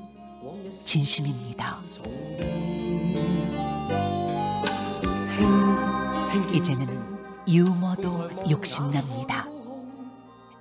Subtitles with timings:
[0.71, 1.81] 진심입니다.
[6.53, 6.87] 이제는
[7.47, 9.45] 유머도 욕심납니다.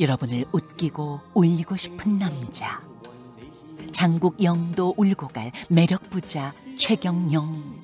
[0.01, 2.81] 여러분을 웃기고 울리고 싶은 남자.
[3.93, 7.81] 장국 영도 울고 갈 매력 부자 최경영.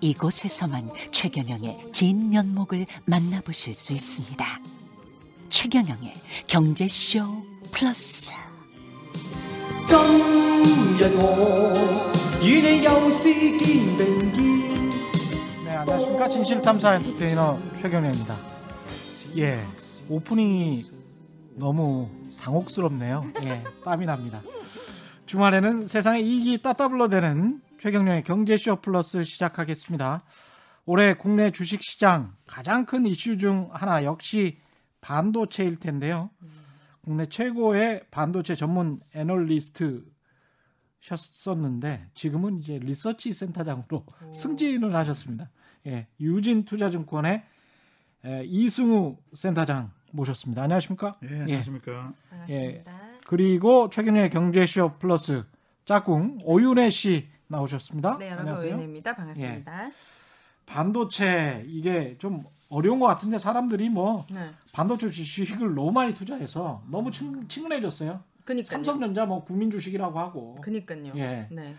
[0.00, 4.60] 이곳에서만 최경영의 진 면목을 만나보실 수 있습니다.
[5.48, 6.14] 최경영의
[6.46, 8.32] 경제쇼 플러스.
[9.91, 14.47] 今日我與你又是肩並肩。
[15.65, 16.27] 네, 안녕하십니까.
[16.29, 18.35] 진실탐사 엔터테이너 최경련입니다.
[19.37, 19.63] 예,
[20.09, 20.81] 오프닝이
[21.55, 22.09] 너무
[22.43, 23.25] 당혹스럽네요.
[23.43, 24.41] 예, 땀이 납니다.
[25.25, 30.21] 주말에는 세상의 이익이 따따블러대는 최경련의 경제쇼 플러스 시작하겠습니다.
[30.85, 34.57] 올해 국내 주식시장 가장 큰 이슈 중 하나 역시
[35.01, 36.29] 반도체일 텐데요.
[37.02, 40.04] 국내 최고의 반도체 전문 애널리스트
[41.00, 45.50] 셨었는데 지금은 이제 리서치 센터장으로 승진을 하셨습니다.
[45.86, 47.42] 예, 유진 투자증권의
[48.24, 50.62] 에, 이승우 센터장 모셨습니다.
[50.62, 51.18] 안녕하십니까?
[51.24, 52.12] 예, 안녕하십니까.
[52.50, 52.84] 예.
[53.26, 55.44] 그리고 최근의 경제쇼 플러스
[55.84, 58.18] 짝꿍 오윤혜 씨 나오셨습니다.
[58.18, 58.70] 네, 여러분 안녕하세요.
[58.74, 59.14] 오윤혜입니다.
[59.16, 59.90] 반갑습니다.
[60.66, 64.50] 반도체 이게 좀 어려운 것 같은데 사람들이 뭐 네.
[64.72, 68.24] 반도체 주식을 너무 많이 투자해서 너무 친, 친근해졌어요.
[68.46, 68.70] 그니까요.
[68.78, 71.12] 삼성전자 뭐 국민 주식이라고 하고 그니까요.
[71.16, 71.48] 예.
[71.50, 71.74] 네.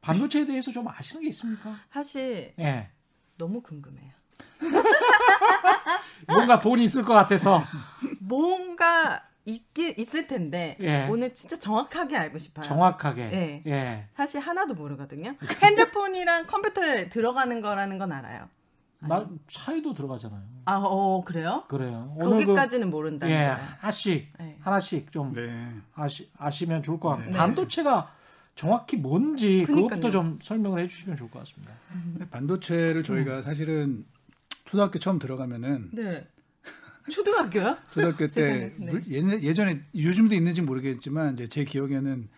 [0.00, 1.74] 반도체에 대해서 좀 아시는 게 있습니까?
[1.90, 2.88] 사실 예.
[3.36, 4.12] 너무 궁금해요.
[6.28, 7.64] 뭔가 돈이 있을 것 같아서
[8.20, 11.08] 뭔가 있기 있을 텐데 예.
[11.08, 12.64] 오늘 진짜 정확하게 알고 싶어요.
[12.64, 13.62] 정확하게 네.
[13.66, 14.06] 예.
[14.14, 15.34] 사실 하나도 모르거든요.
[15.64, 18.48] 핸드폰이랑 컴퓨터에 들어가는 거라는 건 알아요.
[19.00, 20.42] 나 차이도 들어가잖아요.
[20.64, 21.64] 아, 어 그래요?
[21.68, 22.12] 그래요.
[22.16, 23.56] 오늘 그 거기까지는 모른다는 예, 거예요.
[23.78, 24.56] 하나씩 네.
[24.60, 25.72] 하나씩 좀 네.
[25.94, 27.36] 아시, 아시면 좋을 것 같고 네.
[27.36, 28.12] 반도체가
[28.56, 30.10] 정확히 뭔지 그것부터 그러니까요.
[30.12, 31.72] 좀 설명을 해주시면 좋을 것 같습니다.
[32.30, 34.04] 반도체를 저희가 사실은
[34.64, 36.26] 초등학교 처음 들어가면은 네.
[37.08, 37.76] 초등학교요?
[37.92, 38.84] 초등학교 때 네.
[38.84, 42.28] 물- 예전- 예전에 요즘도 있는지 모르겠지만 이제 제 기억에는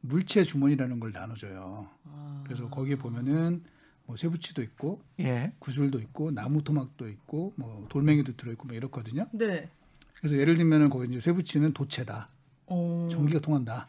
[0.00, 1.88] 물체 주머니라는 걸 나눠줘요.
[2.04, 2.42] 아.
[2.44, 3.62] 그래서 거기에 보면은
[4.08, 5.52] 뭐 쇠붙이도 있고 예.
[5.58, 9.26] 구슬도 있고 나무 토막도 있고 뭐 돌멩이도 들어있고 뭐 이렇거든요.
[9.32, 9.68] 네.
[10.14, 12.30] 그래서 예를 들면은 거기 이제 쇠붙이는 도체다,
[12.66, 13.08] 어.
[13.12, 13.86] 전기가 통한다,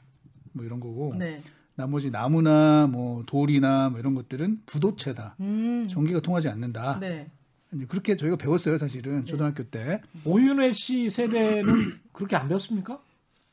[0.51, 1.41] 뭐 이런 거고 네.
[1.75, 5.87] 나머지 나무나 뭐 돌이나 뭐 이런 것들은 부도체다, 음.
[5.89, 6.99] 전기가 통하지 않는다.
[6.99, 7.31] 네.
[7.73, 10.01] 이제 그렇게 저희가 배웠어요, 사실은 초등학교 때.
[10.25, 11.63] 오윤혜 씨 세대는
[12.11, 12.99] 그렇게 안 배웠습니까?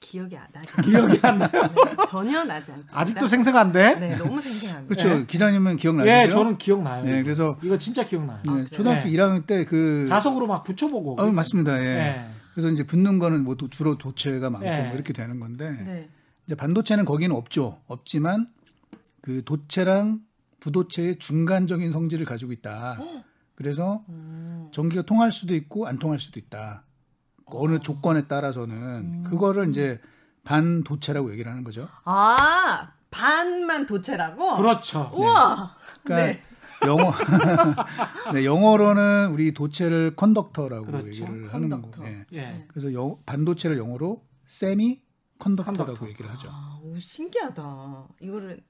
[0.01, 0.83] 기억이 안 나죠.
[0.83, 1.51] 기억이 안 나요.
[1.53, 2.99] 네, 전혀 나지 않습니다.
[3.01, 3.95] 아직도 생생한데?
[3.97, 4.87] 네, 너무 생생합니다.
[4.95, 5.09] 그렇죠.
[5.21, 5.27] 네.
[5.27, 6.12] 기자님은 기억나시죠?
[6.12, 7.05] 예, 저는 기억나요.
[7.05, 8.41] 네, 그래서 이거 진짜 기억나요.
[8.45, 8.67] 네, 아?
[8.73, 9.12] 초등학교 네.
[9.17, 11.21] 1학년 때 그 자석으로 막 붙여보고.
[11.21, 11.81] 어, 맞습니다.
[11.83, 11.87] 예.
[11.87, 12.27] 예.
[12.55, 14.83] 그래서 이제 붙는 거는 뭐 도- 주로 도체가 많고 예.
[14.85, 16.09] 뭐 이렇게 되는 건데 네.
[16.47, 17.81] 이제 반도체는 거기는 없죠.
[17.87, 18.49] 없지만
[19.21, 20.21] 그 도체랑
[20.61, 22.99] 부도체의 중간적인 성질을 가지고 있다.
[23.55, 24.69] 그래서 음.
[24.73, 26.83] 전기가 통할 수도 있고 안 통할 수도 있다.
[27.47, 29.25] 어 느 조건에 따라서는 음.
[29.25, 30.01] 그거를 이제
[30.45, 31.89] 반도체라고 얘기를 하는 거죠.
[32.05, 34.57] 아 반만 도체라고?
[34.57, 35.09] 그렇죠.
[35.15, 35.77] 우와.
[36.03, 36.43] 그러니까 네.
[36.87, 37.12] 영어
[38.35, 41.06] 네, 영어로는 우리 도체를 conductor라고 그렇죠.
[41.06, 42.00] 얘기를 하는 conductor.
[42.03, 42.09] 거고.
[42.09, 42.26] 예.
[42.35, 42.65] 예.
[42.69, 46.08] 그래서 영- 반도체를 영어로 semiconductor라고 conductor.
[46.11, 46.49] 얘기를 하죠.
[46.50, 48.06] 아, 오, 신기하다.
[48.20, 48.61] 이거를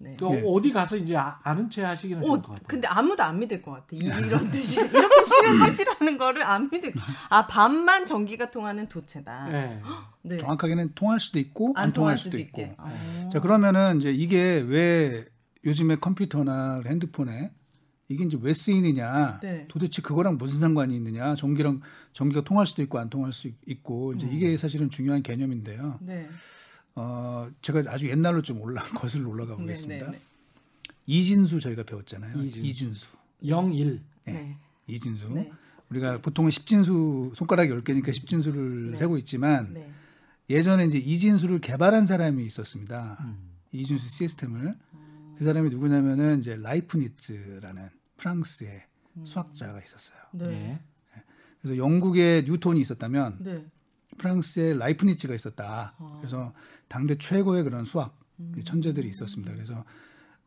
[0.00, 0.14] 네.
[0.16, 0.42] 또 네.
[0.46, 2.66] 어디 가서 이제 아, 아는 체 하시기는 오, 좋을 것 같아요.
[2.68, 3.86] 근데 아무도 안 믿을 것 같아.
[3.92, 6.92] 이- 이런 뜻이 이렇게 쉬운 뜻이라는 거를 안 믿을.
[7.28, 9.48] 아 반만 전기가 통하는 도체다.
[9.52, 9.68] 예.
[10.22, 10.38] 네.
[10.38, 12.60] 정확하게는 통할 수도 있고 안, 통할 수도, 있고.
[12.62, 12.74] 있게.
[12.78, 13.28] 아.
[13.32, 15.24] 자 그러면은 이제 이게 왜
[15.64, 17.50] 요즘에 컴퓨터나 핸드폰에
[18.10, 19.40] 이게 이제 왜 쓰이느냐?
[19.42, 19.66] 네.
[19.68, 21.34] 도대체 그거랑 무슨 상관이 있느냐?
[21.34, 21.80] 전기랑
[22.12, 25.98] 전기가 통할 수도 있고 안 통할 수 있고 이제 이게 사실은 중요한 개념인데요.
[26.00, 26.26] 네.
[26.98, 30.06] 어 제가 아주 옛날로 좀 올라 거슬러 올라가 네, 보겠습니다.
[30.06, 30.20] 네, 네.
[31.06, 32.42] 이진수 저희가 배웠잖아요.
[32.42, 32.66] 이진수.
[32.66, 33.06] 이진수.
[33.40, 34.00] 01.
[34.24, 34.56] 네.
[34.88, 35.28] 이진수.
[35.28, 35.50] 네.
[35.90, 38.96] 우리가 보통은 십진수 손가락이 10개니까 십진수를 네.
[38.98, 39.90] 세고 있지만 네.
[40.50, 43.16] 예전에 이제 이진수를 개발한 사람이 있었습니다.
[43.20, 43.48] 음.
[43.70, 44.76] 이진수 시스템을
[45.38, 48.84] 그 사람이 누구냐면은 이제 라이프니츠라는 프랑스의
[49.24, 50.18] 수학자가 있었어요.
[50.32, 50.80] 네.
[51.16, 51.22] 예.
[51.62, 53.64] 그래서 영국에 뉴턴이 있었다면 네.
[54.18, 55.94] 프랑스에 라이프니츠가 있었다.
[55.98, 56.16] 어.
[56.20, 56.52] 그래서
[56.88, 58.52] 당대 최고의 그런 수학 음.
[58.54, 59.52] 그 천재들이 있었습니다.
[59.54, 59.84] 그래서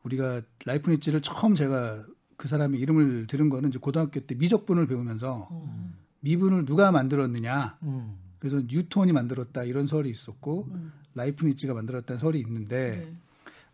[0.03, 2.05] 우리가 라이프니츠를 처음 제가
[2.37, 5.91] 그 사람의 이름을 들은 거는 이제 고등학교 때 미적분을 배우면서 어.
[6.21, 7.77] 미분을 누가 만들었느냐.
[7.83, 8.17] 음.
[8.39, 10.91] 그래서 뉴턴이 만들었다 이런 설이 있었고 음.
[11.15, 13.13] 라이프니츠가 만들었다는 설이 있는데 네.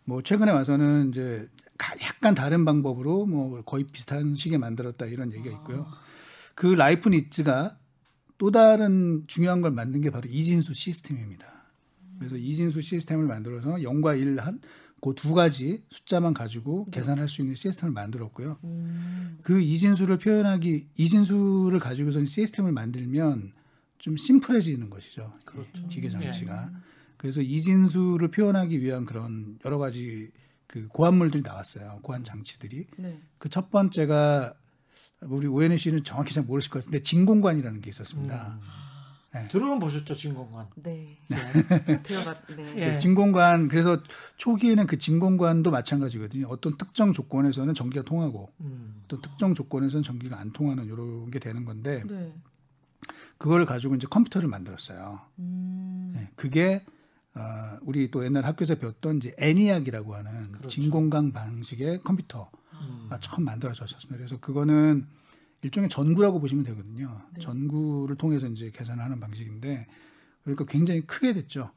[0.04, 5.56] 뭐 최근에 와서는 이제 가- 약간 다른 방법으로 뭐 거의 비슷한 시기에 만들었다 이런 얘기가
[5.58, 5.88] 있고요.
[6.56, 7.78] 그 라이프니츠가
[8.38, 11.46] 또 다른 중요한 걸 만든 게 바로 이진수 시스템입니다.
[12.18, 14.60] 그래서 이진수 시스템을 만들어서 0과 1 한
[15.00, 18.58] 그 두 가지 숫자만 가지고 계산할 수 있는 시스템을 만들었고요.
[18.64, 19.38] 음.
[19.44, 23.54] 그 이진수를 표현하기 이진수를 가지고서 시스템을 만들면
[24.00, 25.34] 좀 심플해지는 것이죠.
[25.46, 25.88] 그렇죠.
[25.88, 26.70] 기계 장치가.
[26.74, 26.78] 예.
[27.18, 30.32] 그래서 이진수를 표현하기 위한 그런 여러 가지
[30.66, 32.00] 그 고안물들이 나왔어요.
[32.02, 32.88] 고안 장치들이.
[32.98, 33.22] 네.
[33.38, 34.54] 그첫 번째가
[35.22, 38.60] 우리 오해는 씨는 정확히 잘 모르실 것 같은데 진공관이라는 게 있었습니다.
[39.34, 39.48] 네.
[39.50, 40.68] 들어는 보셨죠 진공관.
[40.76, 41.18] 네.
[42.04, 42.40] 들어가.
[42.56, 42.74] 네.
[42.78, 42.94] 예.
[42.94, 44.02] 그 진공관 그래서
[44.38, 46.48] 초기에는 그 진공관도 마찬가지거든요.
[46.48, 49.04] 어떤 특정 조건에서는 전기가 통하고 음.
[49.08, 52.34] 또 특정 조건에서는 전기가 안 통하는 이런 게 되는 건데 네.
[53.38, 55.22] 그걸 가지고 이제 컴퓨터를 만들었어요.
[55.40, 56.14] 음.
[56.16, 56.84] 네, 그게
[57.36, 60.70] 어, 우리 또 옛날 학교에서 배웠던 이제 애니악이라고 하는 그렇죠.
[60.70, 62.67] 진공관 방식의 컴퓨터가 음.
[63.20, 64.18] 처음 만들어졌습니다.
[64.18, 65.08] 그래서 그거는
[65.62, 67.22] 일종의 전구라고 보시면 되거든요.
[67.34, 67.40] 네.
[67.42, 69.88] 전구를 통해서 이제 계산을 하는 방식인데
[70.44, 71.72] 그러니까 굉장히 크게 됐죠.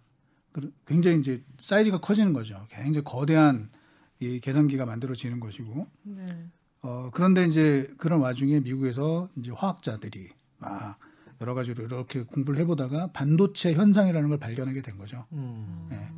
[0.52, 2.66] 그- 굉장히 이제 사이즈가 커지는 거죠.
[2.70, 3.70] 굉장히 거대한
[4.18, 6.46] 이 계산기가 만들어지는 것이고 네.
[6.82, 10.98] 어, 그런데 이제 그런 와중에 미국에서 이제 화학자들이 막
[11.40, 15.24] 여러 가지로 이렇게 공부를 해보다가 반도체 현상이라는 걸 발견하게 된 거죠.
[15.32, 15.88] 음.
[15.90, 16.08] 예.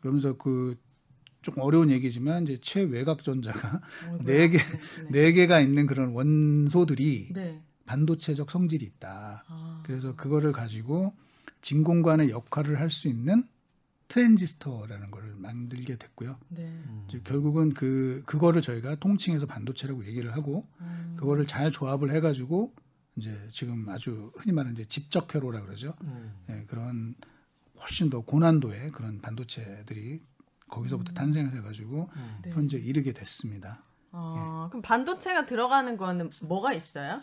[0.00, 0.76] 그러면서 그
[1.42, 5.08] 조금 어려운 얘기지만 이제 최외곽 전자가 어, 네 개, 네.
[5.10, 7.62] 네 개가 있는 그런 원소들이 네.
[7.86, 9.44] 반도체적 성질이 있다.
[9.46, 9.82] 아.
[9.86, 11.14] 그래서 그거를 가지고
[11.62, 13.44] 진공관의 역할을 할 수 있는
[14.08, 16.36] 트랜지스터라는 걸 만들게 됐고요.
[16.48, 16.62] 네.
[16.62, 17.04] 음.
[17.08, 21.14] 이제 결국은 그 그거를 저희가 통칭해서 반도체라고 얘기를 하고 음.
[21.18, 22.72] 그거를 잘 조합을 해가지고
[23.16, 25.94] 이제 지금 아주 흔히 말하는 이제 집적 회로라 그러죠.
[26.02, 26.32] 음.
[26.48, 27.14] 예, 그런
[27.80, 30.22] 훨씬 더 고난도의 그런 반도체들이
[30.68, 32.38] 거기서부터 탄생을 해가지고 음.
[32.42, 32.50] 네.
[32.50, 33.82] 현재 이르게 됐습니다.
[34.12, 37.20] 아, 그럼 반도체가 들어가는 거는 뭐가 있어요?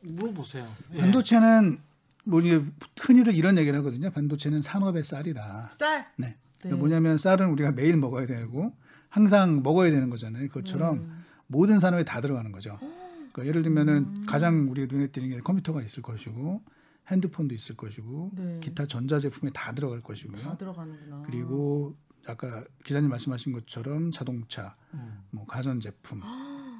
[0.00, 0.66] 물어보세요.
[0.94, 0.98] 예.
[0.98, 1.80] 반도체는
[2.24, 2.62] 뭐 이게
[3.00, 4.10] 흔히들 이런 얘기를 하거든요.
[4.10, 5.70] 반도체는 산업의 쌀이다.
[5.72, 6.06] 쌀.
[6.16, 6.36] 네.
[6.64, 6.74] 네.
[6.74, 8.72] 뭐냐면 쌀은 우리가 매일 먹어야 되고
[9.08, 10.48] 항상 먹어야 되는 거잖아요.
[10.48, 11.24] 그것처럼 음.
[11.46, 12.78] 모든 산업에 다 들어가는 거죠.
[12.80, 16.62] 그러니까 예를 들면은 가장 우리가 눈에 띄는 게 컴퓨터가 있을 것이고
[17.08, 18.60] 핸드폰도 있을 것이고 네.
[18.60, 20.42] 기타 전자 제품에 다 들어갈 것이고요.
[20.42, 21.22] 다 들어가는구나.
[21.26, 21.96] 그리고
[22.28, 25.22] 아까 기자님 말씀하신 것처럼 자동차, 음.
[25.30, 26.22] 뭐 가전 제품,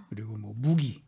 [0.08, 1.02] 그리고 뭐 무기,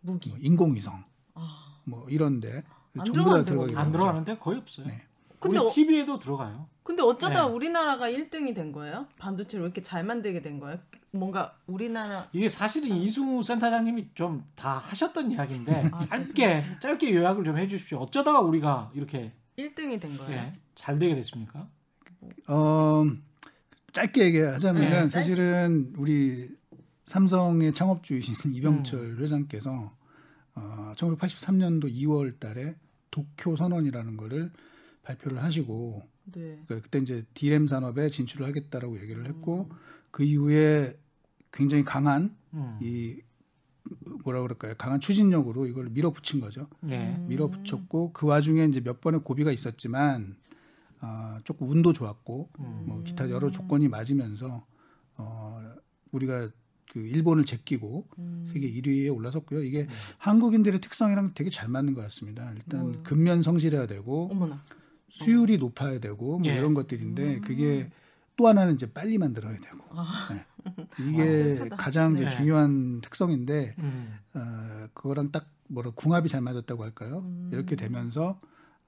[0.00, 0.30] 무기.
[0.30, 1.04] 뭐 인공위성,
[1.34, 1.80] 아.
[1.84, 2.62] 뭐 이런데
[2.96, 3.92] 안 전부 다 들어간다고 들어가게 안.
[3.92, 4.86] 들어가는데 거의 없어요.
[4.86, 5.02] 네.
[5.40, 6.68] 근데 우리 어- TV에도 들어가요.
[6.82, 7.52] 근데 어쩌다 네.
[7.52, 9.06] 우리나라가 1등이 된 거예요?
[9.18, 10.78] 반도체를 왜 이렇게 잘 만들게 된 거예요?
[11.12, 17.56] 뭔가 우리나라 이게 사실은 이승우 센터장님이 좀 다 하셨던 이야기인데 아, 짧게 짧게 요약을 좀
[17.58, 17.98] 해주십시오.
[17.98, 20.32] 어쩌다가 우리가 이렇게 1등이 된 거예요?
[20.32, 21.68] 예, 잘 되게 됐습니까?
[22.48, 23.04] 어,
[23.94, 25.00] 짧게 얘기하자면 네.
[25.02, 26.48] 은 사실은 우리
[27.06, 29.96] 삼성의 창업주이신 이병철 회장께서
[30.56, 32.74] 어, 1983년도 2월 달에
[33.10, 34.50] 도쿄 선언이라는 거를
[35.04, 36.60] 발표를 하시고 네.
[36.66, 39.70] 그러니까 그때 이제 디램 산업에 진출을 하겠다라고 얘기를 했고
[40.10, 40.98] 그 이후에
[41.52, 42.78] 굉장히 강한 음.
[42.80, 43.20] 이
[44.24, 44.74] 뭐라 그럴까요?
[44.76, 46.68] 강한 추진력으로 이걸 밀어붙인 거죠.
[46.88, 47.16] 예.
[47.28, 50.36] 밀어붙였고 그 와중에 이제 몇 번의 고비가 있었지만
[51.04, 52.84] 어, 조금 운도 좋았고 음.
[52.86, 54.64] 뭐 기타 여러 조건이 맞으면서
[55.16, 55.74] 어,
[56.12, 56.48] 우리가
[56.90, 58.48] 그 일본을 제끼고 음.
[58.52, 59.62] 세계 1위에 올라섰고요.
[59.62, 59.86] 이게
[60.18, 62.50] 한국인들의 특성이랑 되게 잘 맞는 것 같습니다.
[62.52, 63.02] 일단?
[63.02, 64.62] 근면 성실해야 되고 어머나.
[65.10, 66.56] 수율이 높아야 되고 뭐 예.
[66.56, 67.90] 이런 것들인데 그게
[68.36, 69.84] 또 하나는 이제 빨리 만들어야 되고
[70.32, 70.44] 네.
[71.08, 71.76] 이게 아.
[71.76, 72.30] 가장 이제 네.
[72.30, 74.18] 중요한 특성인데 음.
[74.34, 77.20] 어, 그거랑 딱 뭐라 궁합이 잘 맞았다고 할까요?
[77.24, 77.50] 음.
[77.52, 78.40] 이렇게 되면서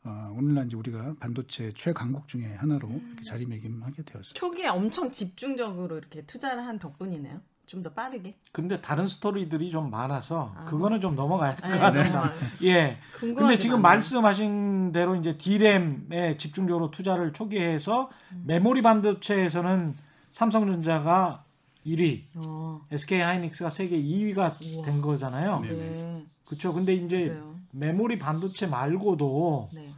[0.06, 3.06] 어, 오늘날 이제 우리가 반도체 최강국 중에 하나로 음.
[3.08, 4.34] 이렇게 자리매김하게 되었어요.
[4.34, 7.40] 초기에 엄청 집중적으로 이렇게 투자를 한 덕분이네요.
[7.66, 8.36] 좀 더 빠르게.
[8.52, 10.64] 근데 다른 스토리들이 좀 많아서 아.
[10.66, 12.32] 그거는 좀 넘어가야 될 것 네, 같습니다.
[12.62, 12.96] 예.
[13.18, 13.96] 근데 게 지금 많네요.
[13.96, 18.08] 말씀하신 대로 이제 D램에 집중적으로 투자를 초기에 해서
[18.44, 19.96] 메모리 반도체에서는
[20.30, 21.44] 삼성전자가
[21.84, 22.86] 1위, 어.
[22.92, 24.84] SK 하이닉스가 세계 2위가 우와.
[24.84, 25.60] 된 거잖아요.
[25.62, 26.24] 네.
[26.46, 26.72] 그렇죠.
[26.72, 27.56] 근데 이제 그래요.
[27.72, 29.92] 메모리 반도체 말고도 네.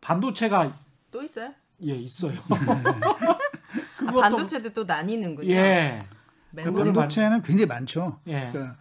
[0.00, 0.78] 반도체가
[1.10, 1.52] 또 있어요?
[1.82, 2.38] 예 있어요.
[2.48, 3.38] 아,
[3.98, 5.50] 그것도 반도체도 또 나뉘는군요.
[5.50, 6.00] 예.
[6.54, 8.18] 그거를 반도체는 굉장히 많죠.
[8.26, 8.50] 예.
[8.52, 8.76] 그러니까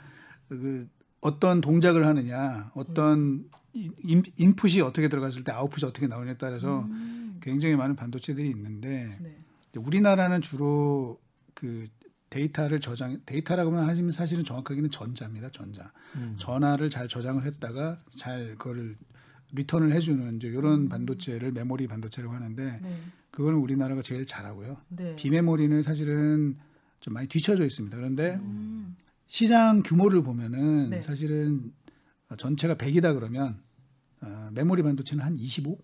[0.47, 0.87] 그
[1.21, 7.39] 어떤 동작을 하느냐, 어떤 인, 인풋이 어떻게 들어갔을 때 아웃풋이 어떻게 나오냐에 따라서 음.
[7.41, 9.37] 굉장히 많은 반도체들이 있는데 네.
[9.75, 11.19] 우리나라는 주로
[11.53, 11.87] 그
[12.35, 15.49] 데이터를 저장 데이터라고 하면 사실은 정확하게는 전자입니다.
[15.49, 15.91] 전자.
[16.15, 16.35] 음.
[16.37, 18.97] 전하를 잘 저장을 했다가 잘 그걸
[19.53, 23.01] 리턴을 해주는 이제 이런 반도체를 메모리 반도체라고 하는데 네.
[23.31, 24.77] 그거는 우리나라가 제일 잘하고요.
[24.89, 25.15] 네.
[25.15, 26.57] 비메모리는 사실은
[26.99, 27.95] 좀 많이 뒤쳐져 있습니다.
[27.95, 28.97] 그런데 음.
[29.27, 31.01] 시장 규모를 보면은 네.
[31.01, 31.71] 사실은
[32.37, 33.61] 전체가 100이다 그러면
[34.21, 35.77] 어, 메모리 반도체는 한 25?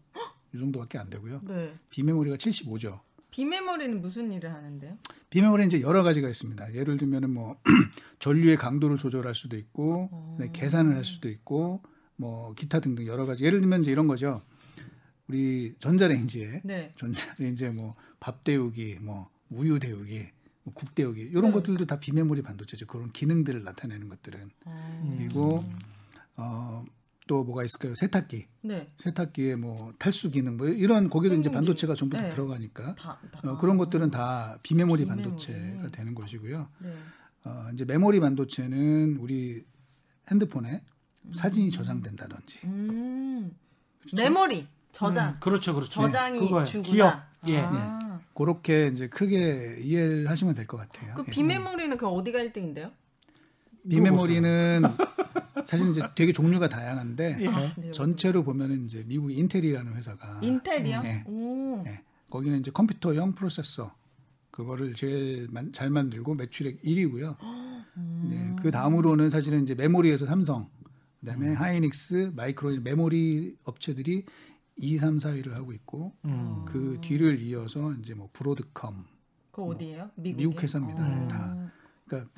[0.53, 1.41] 이 정도밖에 안 되고요.
[1.47, 1.73] 네.
[1.91, 2.99] 비메모리가 75죠.
[3.31, 4.97] 비메모리는 무슨 일을 하는데요?
[5.29, 6.73] 비메모리는 이제 여러 가지가 있습니다.
[6.75, 7.57] 예를 들면은 뭐
[8.19, 10.37] 전류의 강도를 조절할 수도 있고 어.
[10.39, 11.81] 네, 계산을 할 수도 있고
[12.17, 13.43] 뭐 기타 등등 여러 가지.
[13.43, 14.41] 예를 들면 이제 이런 거죠.
[15.27, 16.93] 우리 전자레인지에 네.
[16.97, 20.29] 전자레인지에 뭐 밥 데우기, 뭐 우유 데우기,
[20.63, 21.51] 뭐 국 데우기 이런 네.
[21.53, 22.85] 것들도 다 비메모리 반도체죠.
[22.85, 25.15] 그런 기능들을 나타내는 것들은 어.
[25.17, 25.65] 그리고
[26.37, 26.85] 어,
[27.31, 27.95] 또 뭐가 있을까요?
[27.95, 28.91] 세탁기, 네.
[28.99, 31.53] 세탁기에 뭐 탈수 기능 뭐 이런 거기도 이제 행동기.
[31.55, 32.29] 반도체가 전부 다 네.
[32.29, 33.39] 들어가니까 다, 다.
[33.49, 35.23] 어, 그런 것들은 다 비메모리 비메모리.
[35.29, 36.67] 반도체가 되는 것이고요.
[36.79, 36.93] 네.
[37.45, 39.63] 어, 이제 메모리 반도체는 우리
[40.29, 40.83] 핸드폰에
[41.33, 43.55] 사진이 저장된다든지 음.
[44.13, 45.29] 메모리 저장.
[45.29, 45.89] 음, 그렇죠, 그렇죠.
[45.89, 46.65] 저장이 그거예요.
[46.65, 46.91] 주구나.
[46.91, 47.23] 기억.
[47.47, 47.59] 예.
[47.61, 48.19] 아.
[48.35, 51.13] 그렇게 이제 크게 이해를 하시면 될 것 같아요.
[51.15, 51.31] 그 예.
[51.31, 52.91] 비메모리는 그 어디가 1등인데요?
[53.89, 54.81] 비메모리는
[55.65, 57.47] 사실 이제 되게 종류가 다양한데 예.
[57.47, 57.91] 아, 네.
[57.91, 61.01] 전체로 보면은 이제 미국 인텔이라는 회사가 인텔이요?
[61.01, 61.23] 네.
[61.27, 61.83] 오.
[61.87, 63.95] 예, 거기는 이제 컴퓨터형 프로세서
[64.51, 67.37] 그거를 제일 만- 잘 만들고 매출액 1위고요.
[67.97, 68.27] 음.
[68.29, 70.69] 네, 그 다음으로는 사실은 이제 메모리에서 삼성,
[71.21, 74.25] 그다음에 하이닉스, 마이크론 메모리 업체들이
[74.77, 76.65] 2, 3, 4위를 하고 있고 음.
[76.65, 79.05] 그 뒤를 이어서 이제 뭐 브로드컴,
[79.51, 80.09] 그 어디예요?
[80.15, 80.37] 미국.
[80.37, 81.05] 미국 회사입니다.
[81.05, 81.27] 어.
[81.27, 81.71] 다.
[82.07, 82.31] 그러니까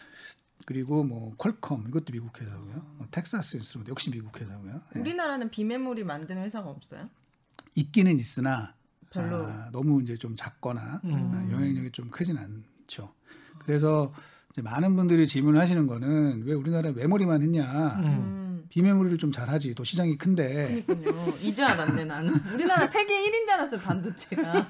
[0.66, 2.74] 그리고 뭐 퀄컴 이것도 미국 회사고요.
[2.98, 4.82] 뭐 텍사스 인스트루먼트 역시 미국 회사고요.
[4.96, 5.00] 예.
[5.00, 7.10] 우리나라는 비메모리 만드는 회사가 없어요?
[7.76, 8.74] 있기는 있으나
[9.10, 9.46] 별로.
[9.48, 11.32] 아, 너무 이제 좀 작거나 음.
[11.34, 13.14] 아, 영향력이 좀 크진 않죠.
[13.60, 14.14] 그래서
[14.52, 17.96] 이제 많은 분들이 질문하시는 거는 왜 우리나라 메모리만 했냐?
[17.98, 18.04] 음.
[18.06, 18.66] 음.
[18.70, 19.76] 비메모리를 좀 잘하지.
[19.76, 21.34] 또 시장이 큰데 그니까요.
[21.42, 22.36] 이제 알았네 나는.
[22.54, 24.70] 우리나라 세계 1인 줄 알았어요 반도체가.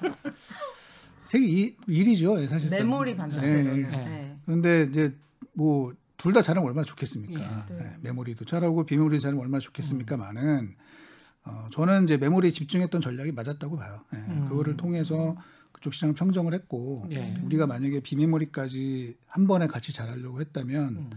[1.25, 2.41] 세계 1위죠.
[2.41, 2.79] 예, 사실상.
[2.79, 3.47] 메모리 반도체.
[3.47, 3.77] 예, 네.
[3.77, 3.81] 예.
[3.83, 4.37] 네.
[4.45, 5.15] 그런데 이제
[5.53, 7.33] 뭐 둘 다 잘하면 얼마나 좋겠습니까?
[7.69, 7.73] 예.
[7.75, 7.83] 네.
[7.83, 10.75] 예, 메모리도 잘하고 비메모리도 잘하면 얼마나 좋겠습니까만은
[11.45, 14.05] 어, 저는 이제 메모리에 집중했던 전략이 맞았다고 봐요.
[14.13, 14.45] 예, 음.
[14.47, 15.35] 그거를 통해서
[15.73, 17.33] 그쪽 시장을 평정을 했고 예.
[17.43, 21.09] 우리가 만약에 비메모리까지 한 번에 같이 잘하려고 했다면 음.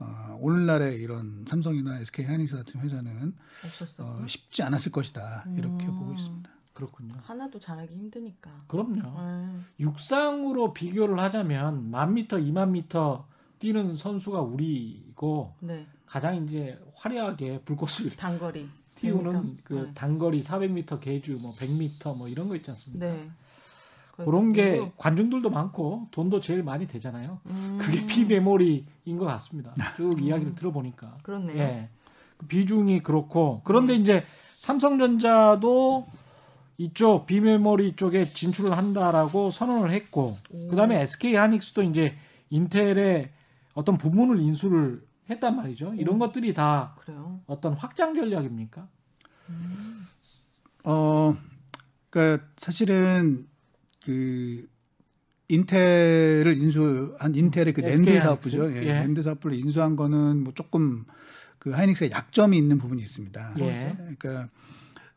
[0.00, 4.04] 어, 오늘날의 이런 삼성이나 SK 하이닉스 같은 회사는 없었어.
[4.04, 5.98] 어, 쉽지 않았을 것이다 이렇게 음.
[6.00, 6.50] 보고 있습니다.
[6.72, 7.14] 그렇군요.
[7.22, 8.64] 하나도 잘하기 힘드니까.
[8.66, 9.20] 그럼요.
[9.20, 9.58] 네.
[9.78, 13.28] 육상으로 비교를 하자면 만 미터, 이만 미터
[13.58, 15.86] 뛰는 선수가 우리고 네.
[16.06, 18.66] 가장 이제 화려하게 불꽃을 단거리.
[18.96, 19.56] 띄우는 100m.
[19.62, 19.94] 그 네.
[19.94, 23.06] 단거리 400m 계주, 뭐 100m 뭐 이런 거 있지 않습니까?
[23.06, 23.30] 네.
[24.16, 27.38] 그런 게 관중들도 많고 돈도 제일 많이 되잖아요.
[27.46, 29.72] 음, 그게 피메모리인 것 같습니다.
[29.96, 31.18] 쭉 이야기를 들어보니까.
[31.22, 31.56] 그렇네요.
[31.56, 31.88] 예.
[32.36, 34.24] 그 비중이 그렇고 그런데 이제
[34.56, 36.06] 삼성전자도
[36.78, 40.36] 이쪽 비메모리 쪽에 진출을 한다라고 선언을 했고
[40.70, 42.16] 그다음에 SK 하이닉스도 이제
[42.50, 43.30] 인텔의
[43.78, 45.94] 어떤 부문을 인수를 했단 말이죠.
[45.94, 47.40] 이런 것들이 다 그래요.
[47.46, 48.88] 어떤 확장 전략입니까?
[50.82, 51.36] 어,
[52.10, 53.46] 그러니까 사실은
[54.04, 54.68] 그
[55.46, 58.62] 인텔을 인수한 인텔의 그 SK NAND 사업부죠.
[58.62, 58.82] 하이닉스?
[58.82, 58.92] 예, 예.
[58.94, 61.04] 랜드 사업부를 인수한 거는 뭐 조금
[61.60, 63.54] 그 하이닉스가 약점이 있는 부분이 있습니다.
[63.60, 63.94] 예.
[63.96, 64.48] 그러니까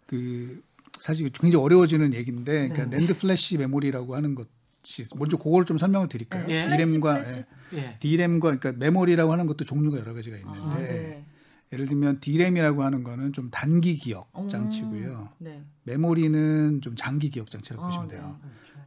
[0.05, 0.61] 그
[0.99, 2.97] 사실 굉장히 어려워지는 얘기인데, 그러니까 네.
[2.97, 6.45] 랜드 플래시 메모리라고 하는 것이 먼저 그걸 좀 설명을 드릴까요?
[6.47, 6.65] 예.
[6.65, 7.43] 플래시, 플래시.
[7.73, 7.97] 예.
[7.99, 11.25] 디램과 그러니까 메모리라고 하는 것도 종류가 여러 가지가 있는데 아, 네.
[11.73, 15.29] 예를 들면 디램이라고 하는 거는 좀 단기 기억 음, 장치고요.
[15.39, 15.63] 네.
[15.83, 18.15] 메모리는 좀 장기 기억 장치라고 아, 보시면 네.
[18.15, 18.39] 돼요.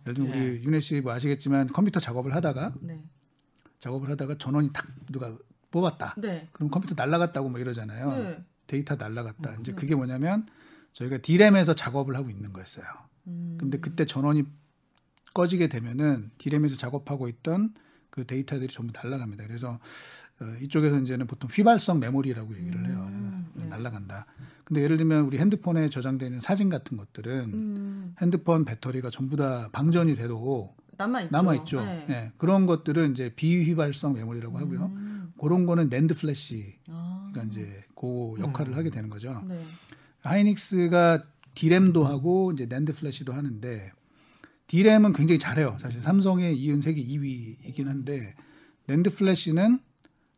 [0.06, 0.38] 예를 들면 예.
[0.38, 3.02] 우리 윤혜 씨뭐 아시겠지만 컴퓨터 작업을 하다가 네.
[3.78, 5.36] 작업을 하다가 전원이 탁 누가
[5.70, 6.14] 뽑았다.
[6.18, 6.48] 네.
[6.52, 8.10] 그럼 컴퓨터 날라갔다고 뭐 이러잖아요.
[8.16, 8.44] 네.
[8.66, 9.56] 데이터 날라갔다.
[9.60, 9.76] 이제 네.
[9.76, 10.46] 그게 뭐냐면
[10.92, 12.84] 저희가 디램에서 작업을 하고 있는 거였어요.
[13.26, 13.56] 음.
[13.58, 14.44] 근데 그때 전원이
[15.34, 17.74] 꺼지게 되면은 디램에서 작업하고 있던
[18.14, 19.44] 그 데이터들이 전부 날라갑니다.
[19.44, 19.80] 그래서
[20.40, 23.06] 어, 이쪽에서 이제는 보통 휘발성 메모리라고 얘기를 해요.
[23.08, 23.64] 음, 네.
[23.64, 24.26] 날라간다.
[24.62, 28.14] 근데 예를 들면 우리 핸드폰에 저장되어 있는 사진 같은 것들은 음.
[28.20, 31.32] 핸드폰 배터리가 전부 다 방전이 돼도 남아 있죠.
[31.32, 31.84] 남아 있죠.
[31.84, 32.06] 네.
[32.08, 34.92] 예, 그런 것들은 이제 비휘발성 메모리라고 하고요.
[34.94, 35.32] 음.
[35.40, 37.32] 그런 거는 낸드 플래시가 아.
[37.48, 39.42] 이제 그 역할을 하게 되는 거죠.
[39.48, 39.60] 네.
[40.20, 41.24] 하이닉스가
[41.56, 43.90] 디램도 하고 이제 낸드 플래시도 하는데
[44.66, 45.76] 디램은 굉장히 잘해요.
[45.80, 48.34] 사실 삼성에 이은 세계 2위이긴 한데
[48.86, 49.78] 낸드 플래시는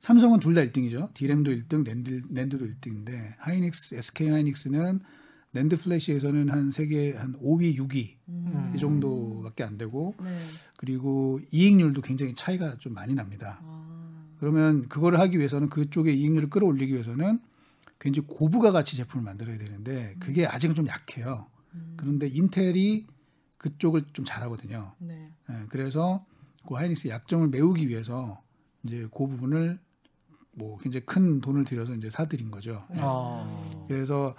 [0.01, 1.13] 삼성은 둘 다 1등이죠.
[1.15, 5.01] D램도 1등, NAND, NAND도 1등인데 하이닉스, SK 하이닉스는
[5.53, 8.73] 랜드 플래시에서는 한 세계 한 5위, 6위 음.
[8.75, 10.37] 이 정도밖에 안 되고 네.
[10.77, 13.59] 그리고 이익률도 굉장히 차이가 좀 많이 납니다.
[13.63, 17.41] 아, 그러면 그거를 하기 위해서는 그쪽의 이익률을 끌어올리기 위해서는
[17.99, 21.47] 굉장히 고부가 가치 제품을 만들어야 되는데 그게 아직은 좀 약해요.
[21.97, 23.07] 그런데 인텔이
[23.59, 24.95] 그쪽을 좀 잘하거든요.
[24.99, 25.33] 네.
[25.51, 26.25] 예, 그래서
[26.67, 28.43] 그 하이닉스 약점을 메우기 위해서
[28.83, 29.79] 이제 그 부분을
[30.53, 32.85] 뭐 굉장히 큰 돈을 들여서 이제 사들인 거죠.
[32.99, 33.85] 어.
[33.89, 34.35] 그래서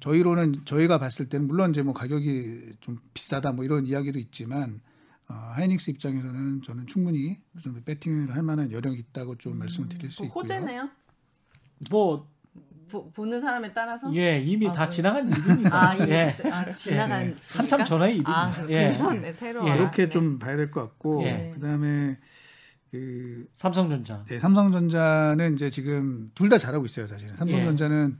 [0.00, 4.80] 저희로는 저희가 봤을 때는 물론 이제 뭐 가격이 좀 비싸다 뭐 이런 이야기도 있지만
[5.28, 10.26] 어, 하이닉스 입장에서는 저는 충분히 좀 배팅을 할 만한 여력이 있다고 좀 말씀을 드릴 수뭐
[10.26, 10.42] 있고요.
[10.42, 10.88] 호재네요.
[11.90, 12.28] 뭐
[12.90, 14.12] 보, 보는 사람에 따라서.
[14.14, 14.90] 예, 이미 아, 다 네.
[14.90, 15.90] 지나간 일입니다.
[15.90, 16.34] 아, 이미 예.
[16.36, 17.36] 그때- 아, 지나간 예.
[17.52, 18.46] 한참 전의 일입니다.
[18.46, 18.90] 아, 예.
[19.20, 19.72] 네, 새로 예.
[19.76, 20.08] 그렇게 알았네.
[20.10, 21.52] 좀 봐야 될 것 같고 예.
[21.54, 22.18] 그다음에
[22.90, 24.24] 그 삼성전자.
[24.28, 27.36] 네, 삼성전자는 이제 지금 둘 다 잘하고 있어요, 사실은.
[27.36, 28.18] 삼성전자는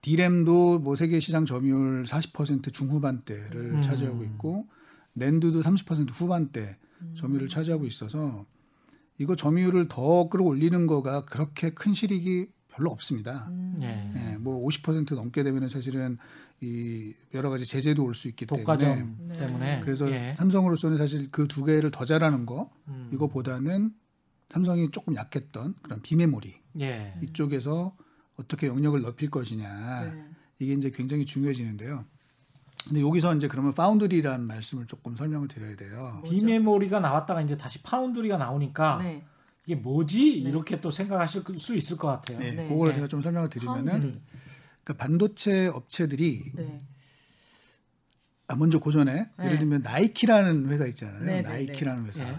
[0.00, 3.82] D램도 뭐 세계 시장 점유율 40% 중후반대를 음.
[3.82, 4.66] 차지하고 있고
[5.14, 6.76] 낸드도 30% 후반대
[7.18, 8.46] 점유율을 차지하고 있어서
[9.18, 13.46] 이거 점유율을 더 끌어올리는 거가 그렇게 큰 실익이 별로 없습니다.
[13.48, 13.76] 음.
[13.80, 14.12] 예.
[14.14, 16.18] 예, 뭐50% 넘게 되면은 사실은
[16.60, 19.38] 이 여러 가지 제재도 올 수 있기 때문에 독과점 네.
[19.38, 19.80] 때문에.
[19.80, 20.34] 그래서 예.
[20.36, 23.10] 삼성으로서는 사실 그 두 개를 더 잘하는 거 음.
[23.12, 23.92] 이거보다는
[24.50, 27.14] 삼성이 조금 약했던 그런 비메모리 예.
[27.22, 27.96] 이쪽에서
[28.36, 30.24] 어떻게 영역을 넓힐 것이냐 네.
[30.58, 32.04] 이게 이제 굉장히 중요해지는데요.
[32.88, 36.22] 근데 여기서 이제 그러면 파운드리라는 말씀을 조금 설명을 드려야 돼요.
[36.24, 39.24] 비메모리가 나왔다가 이제 다시 파운드리가 나오니까 네.
[39.66, 42.38] 이게 뭐지 이렇게 또 생각하실 수 있을 것 같아요.
[42.38, 42.68] 네, 네.
[42.68, 42.94] 그걸 네.
[42.94, 44.20] 제가 좀 설명을 드리면은 파운드리.
[44.84, 46.78] 그 반도체 업체들이 네.
[48.46, 49.44] 아, 먼저 그 전에 네.
[49.44, 51.18] 예를 들면 나이키라는 회사 있잖아요.
[51.24, 52.22] 네, 네, 나이키라는 회사.
[52.22, 52.38] 예.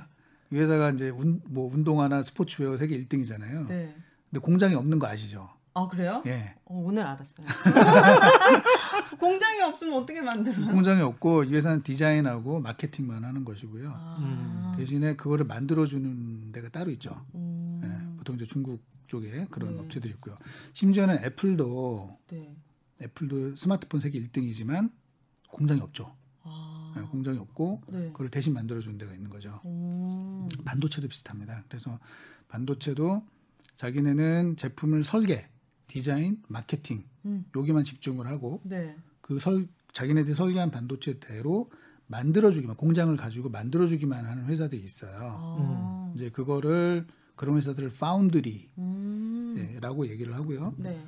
[0.51, 3.67] 이 회사가 이제 운, 뭐 운동화나 스포츠웨어 세계 1등이잖아요.
[3.67, 3.93] 네.
[4.29, 5.49] 근데 공장이 없는 거 아시죠?
[5.73, 6.23] 아 그래요?
[6.25, 6.55] 예.
[6.63, 7.45] 어, 오늘 알았어요.
[9.19, 10.67] 공장이 없으면 어떻게 만들어요?
[10.67, 13.91] 공장이 없고 이 회사는 디자인하고 마케팅만 하는 것이고요.
[13.93, 14.73] 아.
[14.77, 17.25] 대신에 그거를 만들어 주는 데가 따로 있죠.
[17.35, 17.81] 음.
[17.83, 19.79] 예, 보통 이제 중국 쪽에 그런 네.
[19.81, 20.37] 업체들이 있고요.
[20.73, 22.55] 심지어는 애플도 네.
[23.01, 24.91] 애플도 스마트폰 세계 1등이지만
[25.49, 26.15] 공장이 없죠.
[26.43, 26.93] 아.
[26.97, 28.07] 예, 공장이 없고 네.
[28.11, 29.61] 그걸 대신 만들어 주는 데가 있는 거죠.
[29.65, 30.47] 음.
[30.65, 31.63] 반도체도 비슷합니다.
[31.67, 31.99] 그래서
[32.49, 33.25] 반도체도
[33.75, 35.47] 자기네는 제품을 설계,
[35.87, 37.45] 디자인, 마케팅 음.
[37.55, 38.95] 여기만 집중을 하고 네.
[39.27, 41.69] 그 설 자기네들이 설계한 반도체대로
[42.07, 45.11] 만들어주기만 공장을 가지고 만들어주기만 하는 회사들이 있어요.
[45.39, 46.13] 아.
[46.15, 50.07] 이제 그거를 그런 회사들을 파운드리라고 음.
[50.07, 50.75] 얘기를 하고요.
[50.77, 51.03] 네.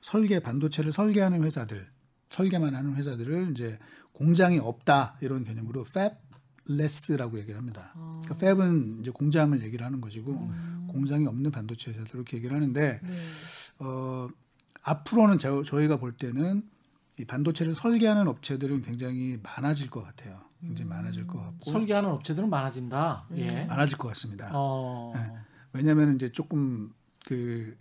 [0.00, 1.88] 설계 반도체를 설계하는 회사들,
[2.30, 3.78] 설계만 하는 회사들을 이제
[4.12, 7.92] 공장이 없다 이런 개념으로 fabless라고 얘기를 합니다.
[7.96, 8.20] 아.
[8.22, 10.86] 그러니까 fab은 이제 공장을 얘기를 하는 것이고 음.
[10.88, 13.16] 공장이 없는 반도체 회사들 이렇게 얘기를 하는데 네.
[13.78, 14.28] 어,
[14.82, 16.62] 앞으로는 저, 저희가 볼 때는
[17.18, 20.40] 이 반도체를 설계하는 업체들은 굉장히 많아질 것 같아요.
[20.60, 23.26] 굉장히 많아질 것 같고 설계하는 업체들은 많아진다.
[23.30, 23.38] 음.
[23.38, 23.64] 예.
[23.64, 24.50] 많아질 것 같습니다.
[24.52, 25.12] 어.
[25.14, 25.32] 네.
[25.72, 26.92] 왜냐하면 이제 조금
[27.26, 27.76] 그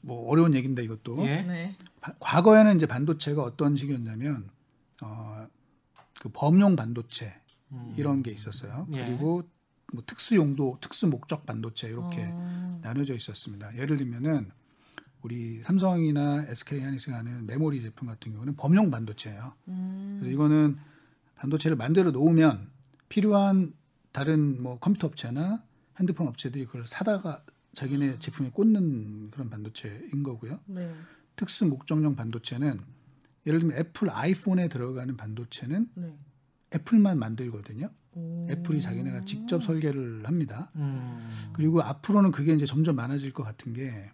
[0.00, 1.42] 뭐 어려운 얘기인데 이것도 예.
[1.42, 1.74] 네.
[2.00, 4.48] 바- 과거에는 이제 반도체가 어떤 식이었냐면
[5.02, 5.46] 어,
[6.20, 7.34] 그 범용 반도체
[7.72, 7.94] 음.
[7.96, 8.86] 이런 게 있었어요.
[8.92, 9.06] 예.
[9.06, 9.42] 그리고
[9.92, 12.78] 뭐 특수 용도, 특수 목적 반도체 이렇게 어.
[12.82, 13.74] 나눠져 있었습니다.
[13.76, 14.50] 예를 들면은
[15.28, 19.52] 우리 삼성이나 SK 하이닉스가 하는 메모리 제품 같은 경우는 범용 반도체예요.
[19.68, 20.16] 음.
[20.18, 20.78] 그래서 이거는
[21.36, 22.70] 반도체를 만들어 놓으면
[23.10, 23.74] 필요한
[24.10, 25.62] 다른 뭐 컴퓨터 업체나
[26.00, 30.60] 핸드폰 업체들이 그걸 사다가 자기네 제품에 꽂는 그런 반도체인 거고요.
[30.64, 30.90] 네.
[31.36, 32.80] 특수 목적용 반도체는
[33.46, 36.16] 예를 들면 애플 아이폰에 들어가는 반도체는 네.
[36.74, 37.90] 애플만 애플만 만들거든요.
[38.14, 38.46] 오.
[38.50, 40.70] 애플이 자기네가 직접 설계를 합니다.
[40.76, 41.28] 음.
[41.52, 44.10] 그리고 앞으로는 그게 이제 점점 많아질 것 같은 게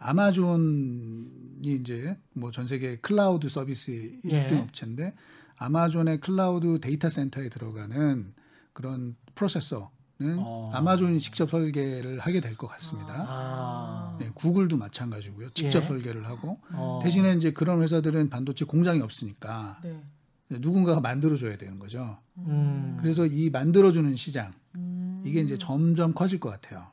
[0.00, 3.92] 아마존이 이제 뭐 전 세계 클라우드 서비스
[4.24, 4.58] 1등 예.
[4.58, 5.14] 업체인데
[5.56, 8.32] 아마존의 클라우드 데이터 센터에 들어가는
[8.72, 9.90] 그런 프로세서는
[10.38, 10.70] 어.
[10.72, 13.14] 아마존이 직접 설계를 하게 될 것 같습니다.
[13.28, 14.16] 아.
[14.18, 15.50] 네, 구글도 마찬가지고요.
[15.50, 15.86] 직접 예.
[15.86, 17.00] 설계를 하고 어.
[17.02, 20.00] 대신에 이제 그런 회사들은 반도체 공장이 없으니까 네.
[20.48, 22.18] 누군가가 만들어줘야 되는 거죠.
[22.38, 22.96] 음.
[23.00, 25.22] 그래서 이 만들어주는 시장 음.
[25.26, 26.86] 이게 이제 점점 커질 것 같아요.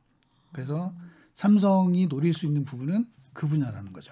[0.51, 0.93] 그래서
[1.37, 4.11] 삼성이 노릴 수 있는 부분은 그 분야라는 거죠.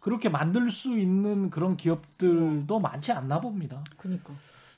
[0.00, 3.84] 그렇게 만들 수 있는 그런 기업들도 많지 않나 봅니다.
[3.96, 4.34] 그니까.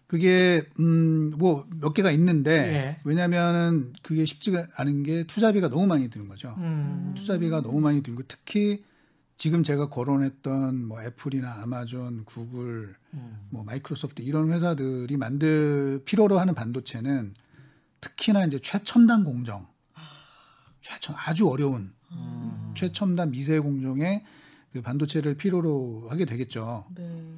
[0.06, 2.96] 그게 음뭐 몇 개가 있는데 예.
[3.04, 6.54] 왜냐하면은 그게 쉽지가 않은 게 투자비가 너무 많이 드는 거죠.
[6.58, 7.14] 음.
[7.16, 8.84] 투자비가 너무 많이 들고 특히
[9.38, 13.38] 지금 제가 거론했던 뭐 애플이나 아마존, 구글, 음.
[13.48, 17.32] 뭐 마이크로소프트 이런 회사들이 만들 필요로 하는 반도체는
[18.02, 19.66] 특히나 이제 최첨단 공정,
[20.86, 22.72] 최첨 아주 어려운 음.
[22.76, 24.24] 최첨단 미세 공정의
[24.72, 26.86] 그 반도체를 필요로 하게 되겠죠.
[26.94, 27.34] 네.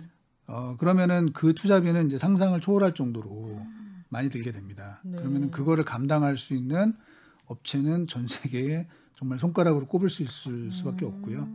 [0.46, 3.64] 어, 그러면은 그 투자비는 이제 상상을 초월할 정도로
[4.08, 5.00] 많이 들게 됩니다.
[5.04, 5.16] 네.
[5.16, 6.94] 그러면은 그거를 감당할 수 있는
[7.46, 11.48] 업체는 전 세계에 정말 손가락으로 꼽을 수 있을 수밖에 없고요.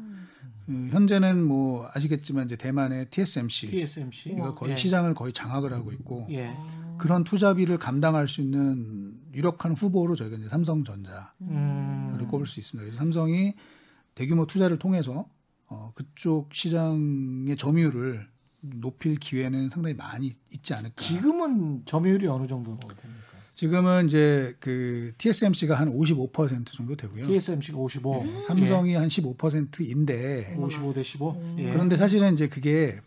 [0.69, 0.87] 음.
[0.89, 4.31] 그 현재는 뭐 아시겠지만 이제 대만의 TSMC TSMC.
[4.31, 4.75] 이가 거의 예.
[4.75, 6.55] 시장을 거의 장악을 하고 있고 예.
[6.97, 12.27] 그런 투자비를 감당할 수 있는 유력한 후보로 저희가 이제 삼성전자를 음.
[12.29, 12.85] 꼽을 수 있습니다.
[12.85, 13.53] 그래서 삼성이
[14.15, 15.27] 대규모 투자를 통해서
[15.67, 18.27] 어, 그쪽 시장의 점유율을
[18.61, 20.95] 높일 기회는 상당히 많이 있지 않을까.
[20.95, 23.32] 지금은 점유율이 어느 정도 됩니까?
[23.53, 27.27] 지금은 이제 그 TSMC가 한 55% 정도 되고요.
[27.27, 28.25] TSMC가 55.
[28.25, 31.55] 예, 삼성이 한 15%인데 55 대 15.
[31.59, 31.71] 예.
[31.71, 32.99] 그런데 사실은 이제 그게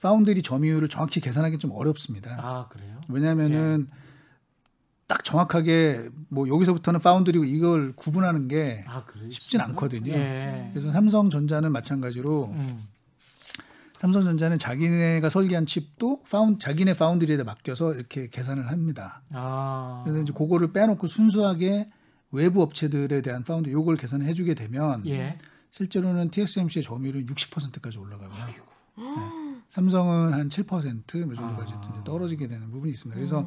[0.00, 2.38] 파운드리 점유율을 정확히 계산하기 좀 어렵습니다.
[2.40, 3.00] 아 그래요?
[3.08, 4.00] 왜냐하면은 예.
[5.08, 9.04] 딱 정확하게 뭐 여기서부터는 foundry고 이걸 구분하는 게 아?
[9.28, 10.12] 쉽진 않거든요.
[10.12, 10.70] 예.
[10.72, 12.84] 그래서 삼성전자는 마찬가지로 음.
[14.00, 19.20] 삼성전자는 자기네가 설계한 칩도 파운 자기네 foundry에다 맡겨서 이렇게 계산을 합니다.
[19.30, 20.00] 아.
[20.04, 21.90] 그래서 이제 그거를 빼놓고 순수하게
[22.30, 25.36] 외부 업체들에 대한 파운드 요걸 계산을 해주게 되면 예.
[25.70, 28.46] 실제로는 TSMC의 점유율은 60%까지 올라가고요.
[28.46, 29.04] 네.
[29.68, 32.02] 삼성은 한 7%뭐 정도까지 아.
[32.02, 33.14] 떨어지게 되는 부분이 있습니다.
[33.14, 33.46] 그래서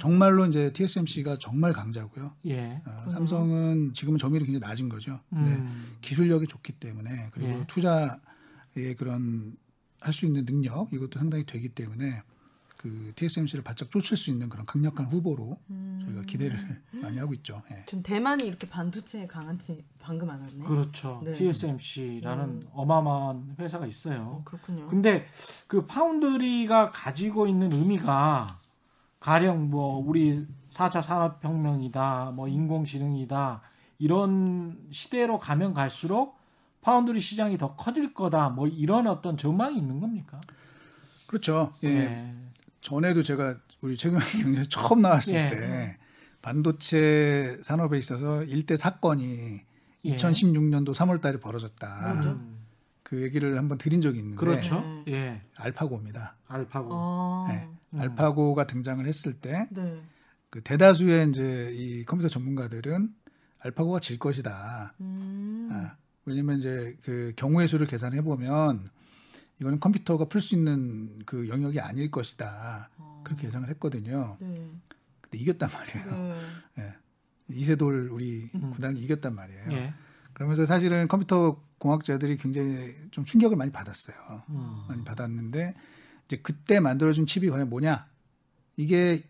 [0.00, 2.32] 정말로 이제 TSMC가 정말 강자고요.
[2.46, 2.80] 예.
[2.86, 5.20] 어, 삼성은 지금은 점유율이 굉장히 낮은 거죠.
[5.28, 5.96] 근데 음.
[6.00, 7.64] 기술력이 좋기 때문에 그리고 예.
[7.66, 8.18] 투자
[8.74, 9.54] 의 그런
[10.02, 12.22] 할 수 있는 능력 이것도 상당히 되기 때문에
[12.76, 15.56] 그 TSMC를 바짝 쫓을 수 있는 그런 강력한 후보로
[16.04, 17.62] 저희가 기대를 많이 하고 있죠.
[17.70, 17.84] 예.
[17.86, 20.64] 전 대만이 이렇게 반도체에 강한지 방금 알았네.
[20.64, 21.22] 그렇죠.
[21.24, 21.30] 네.
[21.30, 22.62] TSMC라는 음.
[22.72, 24.20] 어마어마한 회사가 있어요.
[24.22, 24.88] 어, 그렇군요.
[24.88, 25.28] 근데
[25.68, 28.58] 그 파운드리가 가지고 있는 의미가
[29.20, 33.62] 가령 뭐 우리 4차 산업혁명이다, 뭐 인공지능이다
[33.98, 36.36] 이런 시대로 가면 갈수록
[36.82, 40.40] 파운드리 시장이 더 커질 거다, 뭐 이런 어떤 전망이 있는 겁니까?
[41.26, 41.72] 그렇죠.
[41.84, 41.88] 예.
[41.88, 42.34] 예.
[42.82, 45.48] 전에도 제가 우리 최경영 경제 처음 나왔을 예.
[45.48, 45.96] 때
[46.42, 49.62] 반도체 산업에 있어서 일대 사건이
[50.04, 50.16] 예.
[50.16, 52.12] 2016년도 3월달에 벌어졌다.
[52.24, 52.58] 음,
[53.02, 54.80] 그 얘기를 한번 드린 적이 있는데 그렇죠.
[55.06, 55.12] 네.
[55.12, 55.42] 예.
[55.56, 56.36] 알파고입니다.
[56.48, 56.90] 알파고.
[56.92, 57.68] 아, 네.
[57.94, 58.00] 음.
[58.00, 60.02] 알파고가 등장을 했을 때 네.
[60.50, 63.14] 그 대다수의 이제 이 컴퓨터 전문가들은
[63.60, 64.94] 알파고가 질 것이다.
[65.00, 65.68] 음.
[65.72, 68.88] 아, 왜냐면 이제 그 경우의 수를 계산해 보면
[69.60, 72.90] 이거는 컴퓨터가 풀 수 있는 그 영역이 아닐 것이다.
[72.96, 73.22] 어.
[73.24, 74.36] 그렇게 예상을 했거든요.
[74.40, 74.68] 네.
[75.20, 76.34] 근데 이겼단 말이에요.
[76.76, 76.78] 네.
[76.78, 76.94] 예.
[77.48, 78.70] 이세돌 우리 음.
[78.70, 79.72] 구단이 이겼단 말이에요.
[79.72, 79.94] 예.
[80.32, 84.42] 그러면서 사실은 컴퓨터 공학자들이 굉장히 좀 충격을 많이 받았어요.
[84.48, 84.84] 음.
[84.88, 85.74] 많이 받았는데
[86.24, 88.06] 이제 그때 만들어준 칩이 과연 뭐냐?
[88.76, 89.22] 이게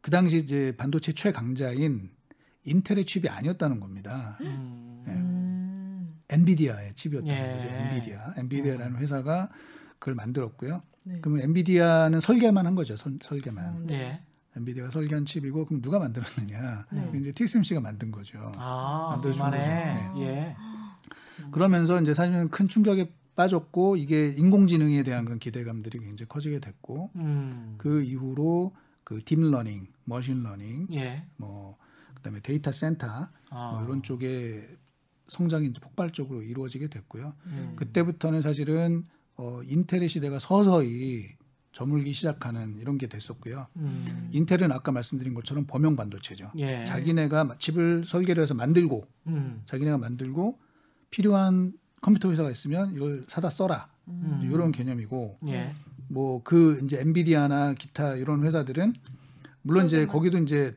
[0.00, 2.10] 그 당시 이제 반도체 최강자인
[2.64, 4.38] 인텔의 칩이 아니었다는 겁니다.
[4.42, 4.93] 음.
[6.34, 6.36] 예.
[6.36, 6.40] 음.
[6.40, 7.56] 엔비디아의 칩이었다는 예.
[7.56, 7.68] 거죠.
[7.68, 8.34] 엔비디아.
[8.36, 9.50] 엔비디아라는 회사가
[9.98, 10.82] 그걸 만들었고요.
[11.04, 11.18] 네.
[11.20, 12.96] 그러면 엔비디아는 설계만 한 거죠.
[12.96, 13.64] 설, 설계만.
[13.76, 13.86] 음.
[13.90, 14.20] 예.
[14.56, 16.86] 엔비디아가 설계한 칩이고 그럼 누가 만들었느냐?
[16.92, 17.10] 네.
[17.16, 18.52] 이제 TSMC가 만든 거죠.
[18.56, 19.42] 아, 만들어준.
[19.42, 19.56] 거죠.
[20.22, 20.56] 예.
[21.50, 27.74] 그러면서 이제 사실은 큰 충격에 빠졌고 이게 인공지능에 대한 그런 기대감들이 굉장히 커지게 됐고 음.
[27.78, 31.24] 그 이후로 그 deep learning, machine learning, 예.
[31.36, 31.76] 뭐
[32.14, 33.72] 그다음에 데이터 센터 아.
[33.72, 34.66] 뭐 이런 쪽에
[35.28, 37.34] 성장이 이제 폭발적으로 이루어지게 됐고요.
[37.46, 37.72] 음.
[37.76, 39.06] 그때부터는 사실은
[39.36, 41.36] 어, 인텔의 시대가 서서히
[41.72, 43.66] 저물기 시작하는 이런 게 됐었고요.
[43.76, 44.28] 음.
[44.32, 46.52] 인텔은 아까 말씀드린 것처럼 범용 반도체죠.
[46.58, 46.84] 예.
[46.84, 49.62] 자기네가 칩을 설계를 해서 만들고 음.
[49.64, 50.60] 자기네가 만들고
[51.10, 54.48] 필요한 컴퓨터 회사가 있으면 이걸 사다 써라 음.
[54.52, 55.74] 이런 개념이고 예.
[56.08, 58.94] 뭐그 이제 엔비디아나 기타 이런 회사들은
[59.62, 60.76] 물론 이제 거기도 이제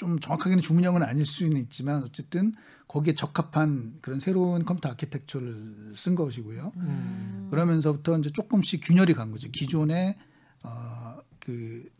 [0.00, 2.54] 좀 정확하게는 주문형은 아닐 수는 있지만 어쨌든
[2.88, 6.72] 거기에 적합한 그런 새로운 컴퓨터 아키텍처를 쓴 것이고요.
[6.74, 7.48] 음.
[7.50, 9.50] 그러면서부터 이제 조금씩 균열이 간 거죠.
[9.50, 10.16] 기존의
[10.62, 11.90] 어그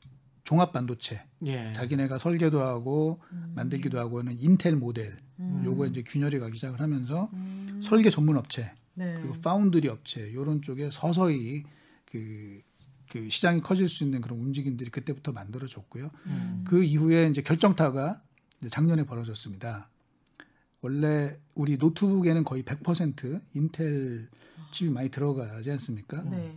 [0.45, 1.75] 종합 반도체 예.
[1.75, 3.21] 자기네가 설계도 하고
[3.55, 5.63] 만들기도 하고 하는 인텔 모델 음.
[5.67, 7.31] 요거 이제 균열이 가기 시작을 하면서
[7.83, 9.13] 설계 전문 업체 네.
[9.21, 11.65] 그리고 파운드리 업체 이런 쪽에 서서히
[12.07, 12.63] 그,
[13.11, 16.11] 그 시장이 커질 수 있는 그런 움직임들이 그때부터 만들어졌고요.
[16.27, 16.65] 음.
[16.67, 18.23] 그 이후에 이제 결정타가
[18.61, 19.89] 이제 작년에 벌어졌습니다.
[20.81, 24.29] 원래 우리 노트북에는 거의 100% 인텔
[24.73, 26.23] 칩이 많이 들어가지 않습니까?
[26.23, 26.57] 네.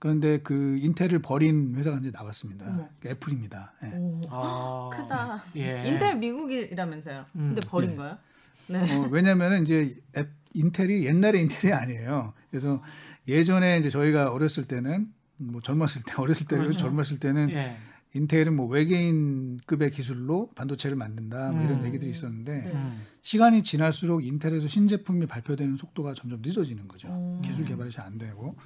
[0.00, 2.66] 그런데 그 인텔을 버린 회사가 이제 나왔습니다.
[2.66, 2.88] 어머.
[3.06, 3.72] 애플입니다.
[3.84, 3.96] 예.
[3.96, 4.20] 오.
[4.30, 4.90] 아.
[4.92, 5.44] 크다.
[5.56, 5.84] 예.
[5.86, 7.24] 인텔 미국이라면서요.
[7.32, 7.68] 근데 음.
[7.68, 7.96] 버린 예.
[7.96, 8.18] 거예요?
[8.66, 8.96] 네.
[8.96, 12.34] 어, 왜냐면은 이제 앱, 인텔이 옛날의 인텔이 아니에요.
[12.50, 12.82] 그래서
[13.26, 16.78] 예전에 이제 저희가 어렸을 때는 뭐 젊었을 때 어렸을 때 그렇죠.
[16.78, 17.76] 젊었을 때는 예.
[18.14, 21.86] 인텔은 뭐 외계인급의 기술로 반도체를 만든다 뭐 이런 음.
[21.86, 22.72] 얘기들이 있었는데 네.
[22.72, 23.02] 음.
[23.22, 27.08] 시간이 지날수록 인텔에서 신제품이 발표되는 속도가 점점 늦어지는 거죠.
[27.08, 27.40] 음.
[27.42, 28.56] 기술 개발이 잘 안 되고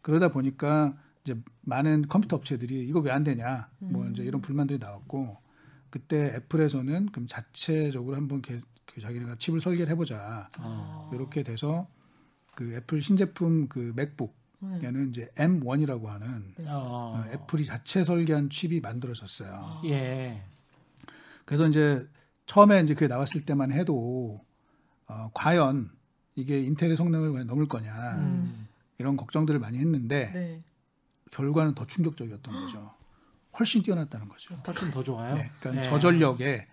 [0.00, 5.36] 그러다 보니까 이제 많은 컴퓨터 업체들이 이거 왜 안 되냐 뭐 이제 이런 불만들이 나왔고
[5.90, 11.10] 그때 애플에서는 그럼 자체적으로 한번 개, 그 자기네가 칩을 설계를 해보자 아.
[11.12, 11.88] 이렇게 돼서
[12.54, 14.45] 그 애플 신제품 그 맥북 네.
[14.82, 16.68] 얘는 이제 M1이라고 하는 네.
[16.68, 17.24] 어, 어.
[17.32, 19.82] 애플이 자체 설계한 칩이 만들어졌어요.
[19.86, 20.42] 예.
[21.44, 22.06] 그래서 이제
[22.46, 24.40] 처음에 이제 그게 나왔을 때만 해도
[25.06, 25.90] 어, 과연
[26.34, 28.68] 이게 인텔의 성능을 넘을 거냐 음.
[28.98, 30.62] 이런 걱정들을 많이 했는데 네.
[31.30, 32.92] 결과는 더 충격적이었던 거죠.
[33.58, 34.54] 훨씬 뛰어났다는 거죠.
[34.66, 35.34] 훨씬 더 좋아요.
[35.34, 35.88] 네, 그러니까 예.
[35.88, 36.66] 저전력에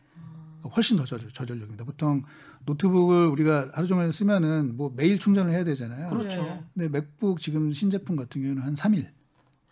[0.75, 1.83] 훨씬 더 저전, 저전력입니다.
[1.85, 2.23] 보통
[2.65, 6.09] 노트북을 우리가 하루 종일 쓰면은 뭐 매일 충전을 해야 되잖아요.
[6.09, 6.41] 그렇죠.
[6.43, 6.63] 네.
[6.73, 9.07] 근데 맥북 지금 신제품 같은 경우는 한 3일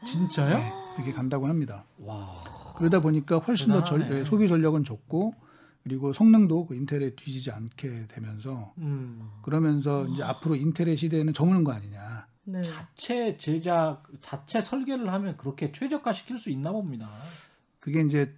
[0.06, 0.58] 진짜요?
[0.58, 1.86] 네, 이렇게 간다고 합니다.
[2.00, 2.44] 와.
[2.78, 4.22] 그러다 보니까 훨씬 더 절- 대단하네.
[4.22, 5.36] 예, 소비 전력은 적고
[5.84, 9.30] 그리고 성능도 그 인텔에 뒤지지 않게 되면서 음.
[9.42, 12.28] 그러면서 이제 앞으로 인텔의 시대에는 저무는 거 아니냐.
[12.44, 12.62] 네.
[12.64, 17.10] 자체 제작, 자체 설계를 하면 그렇게 최적화 시킬 수 있나 봅니다.
[17.80, 18.34] 그게 이제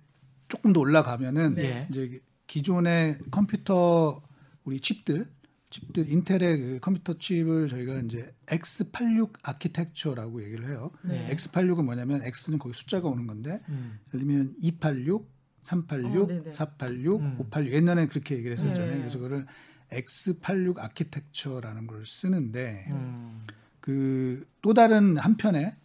[0.50, 1.88] 조금 더 올라가면은 네.
[1.90, 2.20] 이제
[2.54, 4.22] 기존의 컴퓨터
[4.64, 5.28] 우리 칩들
[5.72, 10.92] 칩들 인텔의 그 컴퓨터 칩을 저희가 이제 X86 아키텍처라고 얘기를 해요.
[11.02, 11.36] 네.
[11.36, 13.98] X86은 뭐냐면 X는 거기 숫자가 오는 건데 음.
[14.10, 15.32] 예를 들면 286,
[15.64, 16.52] 386, 어, 네네.
[16.52, 17.36] 486, 음.
[17.40, 18.92] 586 옛날에 그렇게 얘기를 했었잖아요.
[18.92, 18.98] 네.
[19.00, 19.48] 그래서 그거를
[19.90, 23.48] X86 아키텍처라는 걸 쓰는데 음.
[23.80, 25.76] 그또 다른 한편에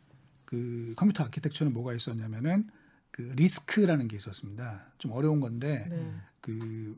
[0.44, 2.68] 그 컴퓨터 아키텍처는 뭐가 있었냐면은
[3.18, 4.92] 그 리스크라는 게 있었습니다.
[4.98, 6.12] 좀 어려운 건데 네.
[6.40, 6.96] 그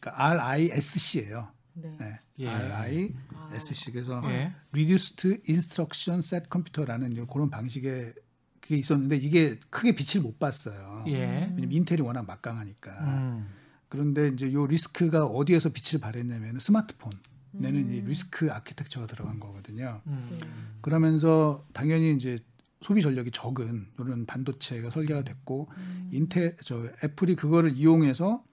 [0.00, 1.52] 그러니까 RISC예요.
[1.74, 1.96] 네.
[2.00, 2.20] 네.
[2.38, 2.48] 예.
[2.48, 4.54] RISC 그래서 예.
[4.72, 8.14] Reduced Instruction Set Computer라는 그런 방식의
[8.62, 11.04] 그게 있었는데 이게 크게 빛을 못 봤어요.
[11.08, 11.52] 예.
[11.54, 12.90] 왜냐면 인텔이 워낙 막강하니까.
[13.04, 13.48] 음.
[13.90, 17.12] 그런데 이제 요 리스크가 어디에서 빛을 발했냐면 스마트폰.
[17.52, 17.92] 내는 음.
[17.92, 20.00] 이 리스크 아키텍처가 들어간 거거든요.
[20.06, 20.78] 음.
[20.80, 22.38] 그러면서 당연히 이제
[22.80, 26.10] 소비 전력이 적은 이런 반도체가 설계가 됐고 음.
[26.12, 28.44] 인텔 저 애플이 그거를 이용해서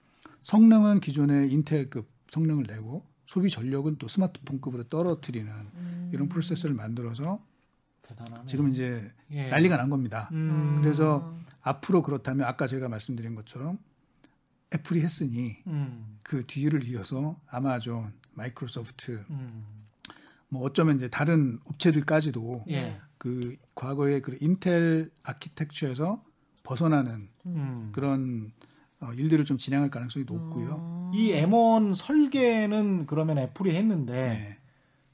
[0.42, 6.10] 성능은 기존의 인텔급 성능을 내고 소비 전력은 또 스마트폰급으로 떨어뜨리는 음.
[6.12, 7.44] 이런 프로세스를 만들어서
[8.02, 8.46] 대단하네.
[8.46, 9.48] 지금 이제 예.
[9.48, 10.28] 난리가 난 겁니다.
[10.32, 10.78] 음.
[10.80, 13.78] 그래서 앞으로 그렇다면 아까 제가 말씀드린 것처럼
[14.74, 16.18] 애플이 했으니 음.
[16.22, 19.64] 그 뒤를 이어서 아마존, 마이크로소프트 음.
[20.48, 23.00] 뭐 어쩌면 이제 다른 업체들까지도 예.
[23.26, 26.22] 그 과거의 그 인텔 아키텍처에서
[26.62, 27.90] 벗어나는 음.
[27.92, 28.52] 그런
[29.00, 31.10] 어, 일들을 좀 진행할 가능성이 높고요.
[31.12, 34.58] 이 M1 설계는 그러면 애플이 했는데 네.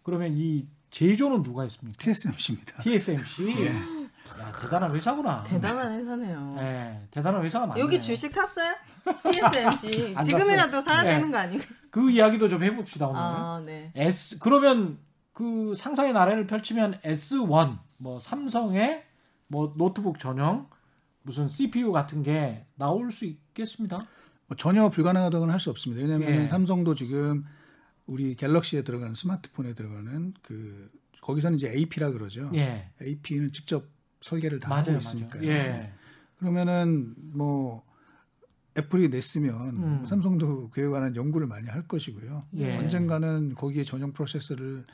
[0.03, 1.96] 그러면 이 제조는 누가 했습니까?
[1.96, 2.83] TSMC입니다.
[2.83, 3.48] TSMC.
[3.61, 3.68] 예.
[3.68, 5.42] 야, 대단한 회사구나.
[5.44, 6.55] 대단한 회사네요.
[6.59, 7.81] 네, 대단한 회사가 많네.
[7.81, 8.75] 여기 주식 샀어요?
[9.22, 10.96] TSMC 안 지금이라도 샀어요.
[10.96, 11.09] 사야 네.
[11.14, 11.64] 되는 거 아닌가?
[11.90, 13.20] 그 이야기도 좀 해봅시다 오늘.
[13.20, 13.90] 아, 네.
[13.94, 14.98] S 그러면
[15.32, 19.04] 그 상상의 나래를 펼치면 S1 뭐 삼성의
[19.48, 20.68] 뭐 노트북 전용
[21.22, 24.04] 무슨 CPU 같은 게 나올 수 있겠습니다.
[24.46, 26.02] 뭐 전혀 불가능하다고는 할 수 없습니다.
[26.02, 26.48] 왜냐하면 예.
[26.48, 27.44] 삼성도 지금
[28.06, 30.90] 우리 갤럭시에 들어가는 스마트폰에 들어가는 그
[31.20, 32.50] 거기서는 이제 AP라 그러죠.
[32.54, 33.84] 예, AP는 직접
[34.20, 35.42] 설계를 다 맞아요, 하고 있으니까요.
[35.42, 35.56] 맞아요.
[35.56, 35.92] 예,
[36.36, 37.84] 그러면은 뭐
[38.76, 40.04] 애플이 냈으면 음.
[40.06, 42.44] 삼성도 그에 관한 연구를 많이 할 것이고요.
[42.56, 42.76] 예.
[42.78, 44.85] 언젠가는 거기에 전용 프로세서를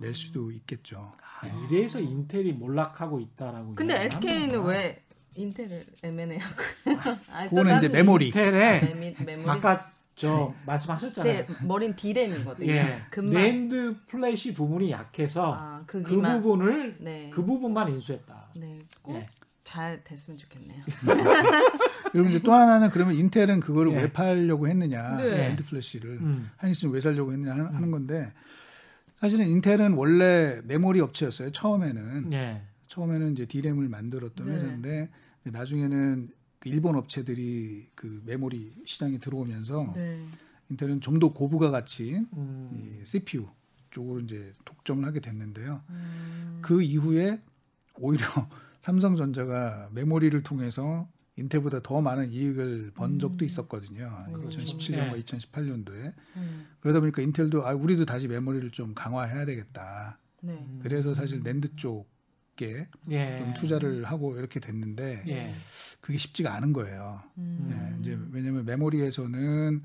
[0.00, 1.12] 낼 수도 있겠죠.
[1.40, 3.74] 아, 이래서 인텔이 몰락하고 있다라고.
[3.74, 4.62] 근데 SK는.
[4.64, 5.02] 왜
[5.34, 6.62] 인텔을 M&A 하고?
[7.30, 8.28] 아, 또 그거는 이제 메모리.
[8.28, 8.94] 인텔에
[9.26, 9.48] 메모리.
[9.50, 11.46] 아까 저 말씀하셨잖아요.
[11.46, 12.72] 제 머린 D램이거든요.
[12.72, 13.42] 예, 금방.
[13.42, 16.40] 낸드 플래시 부분이 약해서 아, 그 그기만.
[16.40, 17.30] 부분을 네.
[17.34, 18.48] 그 부분만 인수했다.
[18.56, 18.78] 네.
[19.02, 19.26] 꼭 예.
[19.66, 20.80] 잘 됐으면 좋겠네요.
[22.12, 23.96] 그리고 이제 또 하나는 그러면 인텔은 그거를 예.
[24.02, 25.36] 왜 팔려고 했느냐, 네.
[25.38, 26.48] 랜드 플래시를 음.
[26.56, 28.32] 하이닉스는 왜 살려고 했느냐 하는 하는 건데
[29.14, 31.50] 사실은 인텔은 원래 메모리 업체였어요.
[31.50, 32.62] 처음에는 예.
[32.86, 34.52] 처음에는 이제 D램을 만들었던 네.
[34.54, 35.08] 회사인데
[35.42, 36.28] 나중에는
[36.60, 40.24] 그 일본 업체들이 그 메모리 시장에 들어오면서 네.
[40.70, 42.70] 인텔은 좀 더 고부가 가치인 음.
[42.72, 43.48] 이 CPU
[43.90, 45.82] 쪽으로 이제 독점을 하게 됐는데요.
[45.90, 46.58] 음.
[46.62, 47.40] 그 이후에
[47.98, 48.24] 오히려
[48.86, 54.26] 삼성전자가 메모리를 통해서 인텔보다 더 많은 이익을 번 적도 있었거든요.
[54.32, 54.60] 그렇죠.
[54.60, 55.22] 2017년과 네.
[55.22, 56.14] 2018년도에.
[56.36, 56.66] 음.
[56.78, 60.20] 그러다 보니까 인텔도 아 우리도 다시 메모리를 좀 강화해야 되겠다.
[60.40, 60.64] 네.
[60.80, 63.38] 그래서 사실 낸드 쪽에 예.
[63.38, 65.52] 좀 투자를 하고 이렇게 됐는데 예.
[66.00, 67.22] 그게 쉽지가 않은 거예요.
[67.38, 67.68] 음.
[67.72, 69.82] 예, 이제 왜냐하면 메모리에서는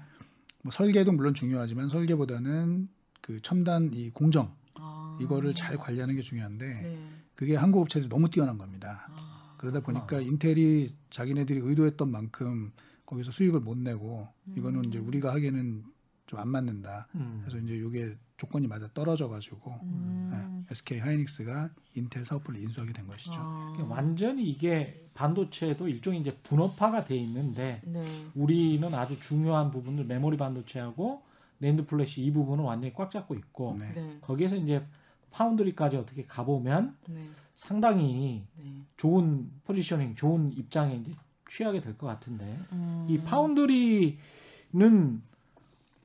[0.62, 2.88] 뭐 설계도 물론 중요하지만 설계보다는
[3.20, 5.18] 그 첨단 이 공정 아.
[5.20, 7.21] 이거를 잘 관리하는 게 중요한데 네.
[7.42, 9.10] 그게 한국 업체들이 너무 뛰어난 겁니다.
[9.18, 9.56] 아.
[9.58, 12.72] 그러다 보니까 인텔이 자기네들이 의도했던 만큼
[13.08, 15.84] 거기서 수익을 못 내고 이거는 이제 우리가 하기에는
[16.28, 17.08] 좀 안 맞는다.
[17.16, 17.42] 음.
[17.44, 20.64] 그래서 이제 이게 조건이 맞아 떨어져 가지고 음.
[20.70, 23.34] SK 하이닉스가 인텔 사업부를 인수하게 된 것이죠.
[23.36, 23.72] 아.
[23.74, 28.04] 그러니까 완전히 이게 반도체도 일종의 이제 분업화가 돼 있는데 네.
[28.36, 31.24] 우리는 아주 중요한 부분들 메모리 반도체하고
[31.58, 33.92] 낸드 플래시 이 부분은 완전히 꽉 잡고 있고 네.
[33.94, 34.18] 네.
[34.22, 34.86] 거기에서 이제
[35.32, 37.24] foundry까지 어떻게 가보면 네.
[37.56, 38.74] 상당히 네.
[38.98, 41.12] 좋은 positioning, 좋은 입장에 이제
[41.50, 43.06] 취하게 될 것 같은데 음.
[43.10, 44.18] 이 foundry는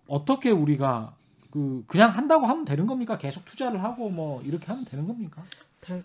[0.08, 1.14] 어떻게 우리가
[1.50, 3.18] 그 그냥 한다고 하면 되는 겁니까?
[3.18, 5.42] 계속 투자를 하고 뭐 이렇게 하면 되는 겁니까?
[5.80, 6.02] 될,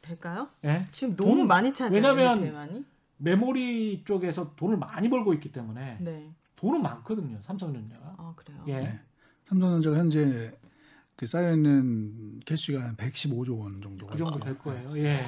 [0.00, 0.48] 될까요?
[0.64, 0.86] 예?
[0.90, 1.72] 지금 너무 돈- 많이.
[1.90, 2.84] 왜냐면 대만이.
[3.18, 6.30] 메모리 쪽에서 돈을 많이 벌고 있기 때문에 네.
[6.56, 7.38] 돈은 많거든요.
[7.42, 8.14] 삼성전자가.
[8.18, 8.64] 아 그래요.
[8.68, 8.80] 예.
[8.80, 9.00] 네.
[9.44, 10.52] 삼성전자가 현재
[11.16, 14.38] 그 쌓여 있는 캐시가 한 115조 원 정도가 그 정도.
[14.40, 14.98] 될 거예요.
[14.98, 15.20] 예.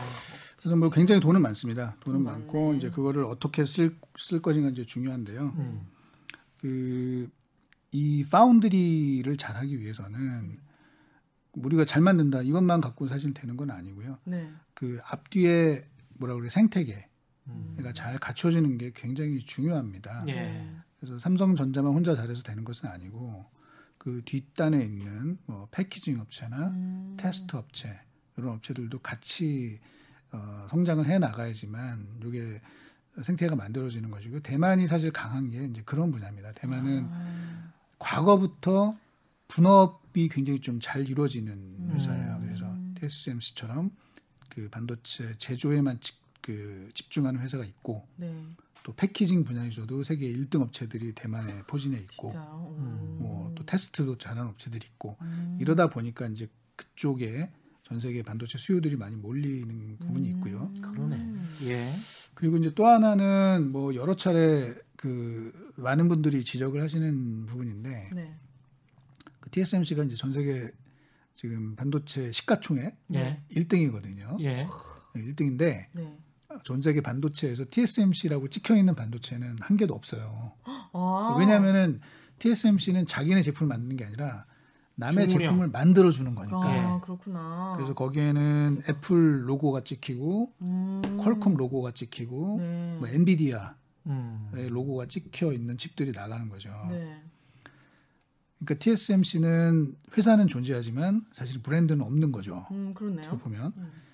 [0.56, 1.96] 그래서 뭐 굉장히 돈은 많습니다.
[2.00, 2.74] 돈은 돈 많고.
[2.74, 5.54] 이제 그거를 어떻게 쓸, 쓸 것인가 이제 중요한데요.
[5.56, 5.86] 음.
[6.58, 10.58] 그이 파운드리를 잘하기 위해서는
[11.52, 14.18] 우리가 잘 만든다 이것만 갖고 사실 되는 건 아니고요.
[14.24, 14.50] 네.
[14.74, 15.86] 그 앞뒤에
[16.18, 17.06] 뭐라 그래 생태계가
[17.48, 17.76] 음.
[17.94, 20.24] 잘 갖춰지는 게 굉장히 중요합니다.
[20.28, 20.32] 예.
[20.32, 20.76] 네.
[20.98, 23.46] 그래서 삼성전자만 혼자 잘해서 되는 것은 아니고
[24.06, 27.16] 그 뒷단에 있는 뭐 패키징 업체나 음.
[27.18, 27.98] 테스트 업체
[28.36, 29.80] 이런 업체들도 같이
[30.30, 32.60] 어, 성장을 해 나가야지만 이게
[33.20, 36.52] 생태가 만들어지는 것이고 대만이 사실 강한 게 이제 그런 분야입니다.
[36.52, 37.72] 대만은 아.
[37.98, 38.96] 과거부터
[39.48, 42.36] 분업이 굉장히 좀 잘 이루어지는 회사예요.
[42.36, 42.42] 음.
[42.46, 43.90] 그래서 TSMC처럼
[44.50, 46.14] 그 반도체 제조에만 집,
[46.46, 48.40] 그 집중하는 회사가 있고 네.
[48.84, 52.30] 또 패키징 분야에서도 세계 1등 업체들이 대만에 포진해 있고.
[52.78, 53.16] 음.
[53.18, 55.58] 뭐또 테스트도 잘하는 업체들이 있고 음.
[55.60, 57.50] 이러다 보니까 이제 그쪽에
[57.82, 59.96] 전 세계 반도체 수요들이 많이 몰리는 음.
[59.98, 60.72] 부분이 있고요.
[60.80, 61.34] 그러네.
[61.64, 61.92] 예.
[62.34, 68.34] 그리고 이제 또 하나는 뭐 여러 차례 그 많은 분들이 지적을 하시는 부분인데 네.
[69.40, 70.70] 그 TSMC가 이제 전 세계
[71.34, 73.42] 지금 반도체 시가총액 예.
[73.50, 74.40] 1등이거든요.
[74.42, 74.68] 예.
[75.14, 76.18] 1등인데 네.
[76.64, 80.52] 전 세계 반도체에서 TSMC라고 찍혀 있는 반도체는 한 개도 없어요.
[80.92, 81.36] 아.
[81.38, 82.00] 왜냐하면은
[82.38, 84.46] TSMC는 자기네 제품을 만드는 게 아니라
[84.96, 85.48] 남의 주문이요.
[85.48, 86.62] 제품을 만들어 주는 거니까.
[86.62, 87.00] 아, 예.
[87.04, 87.74] 그렇구나.
[87.76, 91.02] 그래서 거기에는 애플 로고가 찍히고 음.
[91.18, 92.96] 퀄컴 로고가 찍히고 네.
[92.98, 93.70] 뭐 엔비디아의
[94.06, 94.50] 음.
[94.54, 96.70] 로고가 찍혀 있는 칩들이 나가는 거죠.
[96.90, 97.22] 네.
[98.58, 102.66] 그러니까 TSMC는 회사는 존재하지만 사실 브랜드는 없는 거죠.
[102.70, 103.38] 음, 그렇네요.
[103.38, 103.72] 보면.
[103.76, 104.05] 음.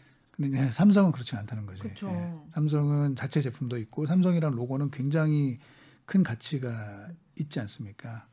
[0.43, 1.89] 근데 이제 삼성은 그렇지 않다는 거죠.
[1.89, 2.35] 예.
[2.55, 5.59] 삼성은 자체 제품도 있고 삼성이라는 로고는 굉장히
[6.05, 8.27] 큰 가치가 있지 않습니까?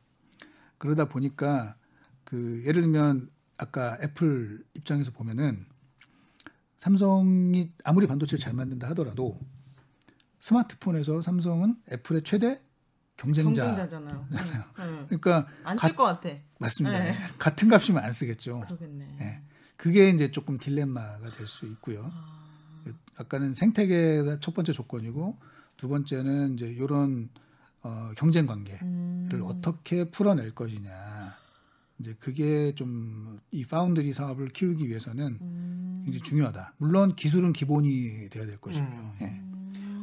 [0.78, 1.76] 그러다 보니까
[2.24, 5.66] 그 예를 들면 아까 애플 입장에서 보면은
[6.76, 9.38] 삼성이 아무리 반도체를 잘 만든다 하더라도
[10.38, 12.60] 스마트폰에서 삼성은 애플의 최대
[13.16, 13.64] 경쟁자.
[13.74, 14.26] 경쟁자잖아요.
[14.32, 15.06] 음.
[15.10, 15.18] 네.
[15.18, 16.30] 그러니까 안 쓸 것 같아.
[16.58, 16.98] 맞습니다.
[16.98, 17.14] 네.
[17.38, 18.60] 같은 값이면 안 쓰겠죠.
[18.60, 19.16] 그러겠네.
[19.18, 19.42] 네.
[19.80, 22.10] 그게 이제 조금 딜레마가 될 수 있고요.
[22.12, 25.36] 아, 아까는 생태계가 첫 번째 조건이고
[25.78, 27.30] 두 번째는 이제 이런
[27.82, 29.42] 어, 경쟁 관계를 음.
[29.46, 31.34] 어떻게 풀어낼 것이냐.
[31.98, 36.02] 이제 그게 좀 이 파운드리 사업을 키우기 위해서는 음.
[36.04, 36.74] 굉장히 중요하다.
[36.76, 38.88] 물론 기술은 기본이 돼야 될 것이고요.
[38.88, 39.12] 음.
[39.22, 39.40] 예.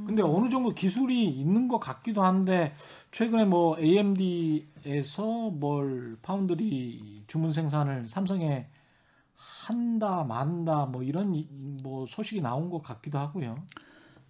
[0.05, 2.73] 근데 어느 정도 기술이 있는 것 같기도 한데
[3.11, 8.67] 최근에 뭐 AMD에서 뭘 파운드리 주문 생산을 삼성에
[9.37, 11.47] 한다 만다 뭐 이런 이-
[11.83, 13.63] 뭐 소식이 나온 것 같기도 하고요.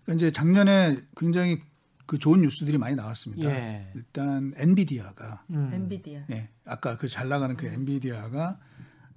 [0.04, 1.62] 그러니까 이제 작년에 굉장히
[2.06, 3.50] 그 좋은 뉴스들이 많이 나왔습니다.
[3.50, 3.92] 예.
[3.96, 5.72] 일단 엔비디아가 음.
[5.74, 6.22] 엔비디아.
[6.32, 8.60] 예, 아까 그 잘 나가는 그 엔비디아가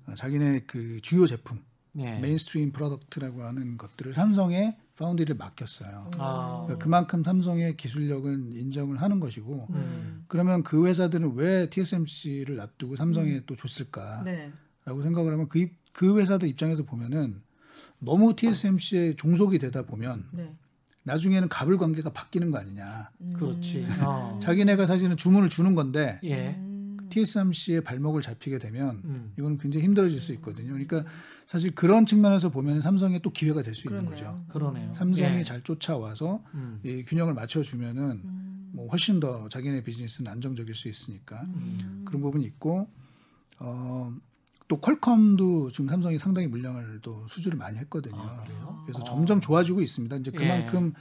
[0.09, 1.63] 어, 자기네 그 주요 제품
[1.99, 2.19] 예.
[2.19, 6.11] mainstream product라고 하는 것들을 삼성에 foundry를 맡겼어요.
[6.19, 6.63] 아.
[6.67, 10.25] 그러니까 그만큼 삼성의 기술력은 인정을 하는 것이고 음.
[10.29, 14.53] 그러면 그 회사들은 왜 TSMC를 놔두고 삼성에 또 줬을까라고 네.
[14.85, 17.43] 생각을 하면 그, 입- 그 회사들 입장에서 보면은
[17.99, 20.55] 너무 TSMC에 종속이 되다 보면 네.
[21.05, 23.11] 나중에는 갑을 관계가 바뀌는 거 아니냐.
[23.21, 23.33] 음.
[23.35, 23.87] 그렇지.
[24.01, 24.39] 어.
[24.43, 26.55] 자기네가 사실은 주문을 주는 건데 예.
[26.57, 26.97] 음.
[27.11, 29.33] TSMC의 발목을 잡히게 되면 음.
[29.37, 30.69] 이거는 굉장히 힘들어질 수 있거든요.
[30.69, 31.05] 그러니까
[31.47, 34.05] 사실 그런 측면에서 보면 삼성에 또 기회가 될 수 있는.
[34.07, 34.35] 거죠.
[34.49, 34.93] 그러네요.
[34.93, 35.45] 삼성이 예.
[35.45, 36.79] 잘 쫓아와서 음.
[36.85, 38.71] 이 균형을 맞춰주면은 음.
[38.73, 42.03] 뭐 훨씬 더 자기네 비즈니스는 안정적일 수 있으니까 음.
[42.07, 42.89] 그런 부분이 있고
[43.59, 44.15] 어,
[44.71, 48.17] 또 퀄컴도 지금 삼성이 상당히 물량을 또 수주를 많이 했거든요.
[48.17, 48.45] 아?
[48.85, 49.05] 그래서 아.
[49.05, 50.15] 점점 좋아지고 있습니다.
[50.19, 50.39] 이제 예.
[50.39, 50.93] 그만큼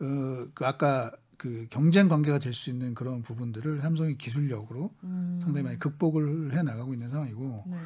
[0.00, 5.38] 어, 그 아까 그 경쟁 관계가 될 수 있는 그런 부분들을 삼성이 기술력으로 음.
[5.40, 7.76] 상당히 많이 극복을 해 나가고 있는 상황이고 네.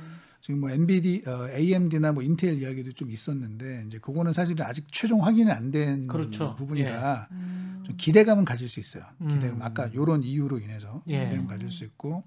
[0.41, 5.27] 지금 뭐 NVD, 어, AMD나 뭐 인텔 이야기도 좀 있었는데 이제 그거는 사실은 아직 최종
[5.27, 6.55] 확인이 안된 그렇죠.
[6.57, 7.83] 부분이라 음.
[7.85, 9.05] 좀 기대감은 가질 수 있어요.
[9.21, 9.29] 음.
[9.29, 11.25] 기대감 아까 요런 이유로 인해서 예.
[11.25, 12.25] 기대감 가질 수 있고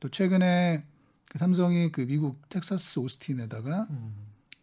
[0.00, 0.93] 또 최근에 그
[1.34, 4.14] 삼성이 그 미국 텍사스 오스틴에다가 음.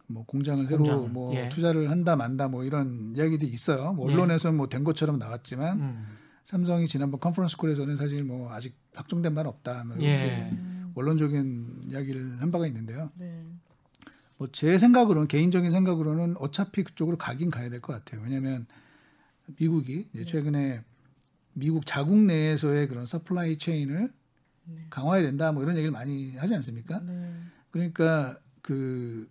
[0.06, 1.48] 뭐 공장을 새로 공장을, 뭐 예.
[1.48, 3.92] 투자를 한다 만다 뭐 이런 이야기도 있어요.
[3.92, 4.14] 뭐 예.
[4.14, 6.06] 언론에서 뭐된 것처럼 나왔지만 음.
[6.44, 9.84] 삼성이 지난번 컨퍼런스 콜에서는 사실 뭐 아직 확정된 바는 없다.
[9.84, 10.50] 뭐 이렇게 예.
[10.50, 10.92] 음.
[10.94, 13.10] 원론적인 이야기를 한 바가 있는데요.
[13.14, 13.44] 네.
[14.38, 18.22] 뭐 제 생각으로는 개인적인 생각으로는 어차피 그쪽으로 가긴 가야 될 것 같아요.
[18.24, 18.66] 왜냐하면
[19.58, 20.82] 미국이 이제 최근에
[21.54, 24.12] 미국 자국 내에서의 그런 supply chain을
[24.64, 24.86] 네.
[24.90, 27.00] 강화해야 된다 뭐 이런 얘기를 많이 하지 않습니까?
[27.00, 27.34] 네.
[27.70, 29.28] 그러니까 그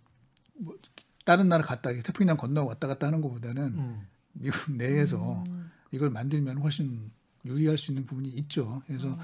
[0.62, 0.76] 뭐
[1.24, 4.06] 다른 나라 갔다 태평양 건너 왔다 갔다 하는 것보다는 음.
[4.32, 5.70] 미국 내에서 음.
[5.90, 7.10] 이걸 만들면 훨씬
[7.44, 8.82] 유리할 수 있는 부분이 있죠.
[8.86, 9.18] 그래서 음.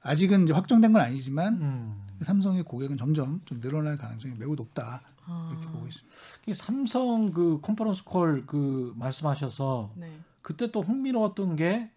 [0.00, 2.06] 아직은 이제 확정된 건 아니지만 음.
[2.22, 5.50] 삼성의 고객은 점점 좀 늘어날 가능성이 매우 높다 아.
[5.52, 6.54] 이렇게 보고 있습니다.
[6.54, 10.18] 삼성 그 컨퍼런스 콜 그 말씀하셔서 네.
[10.40, 11.90] 그때 또 흥미로웠던 게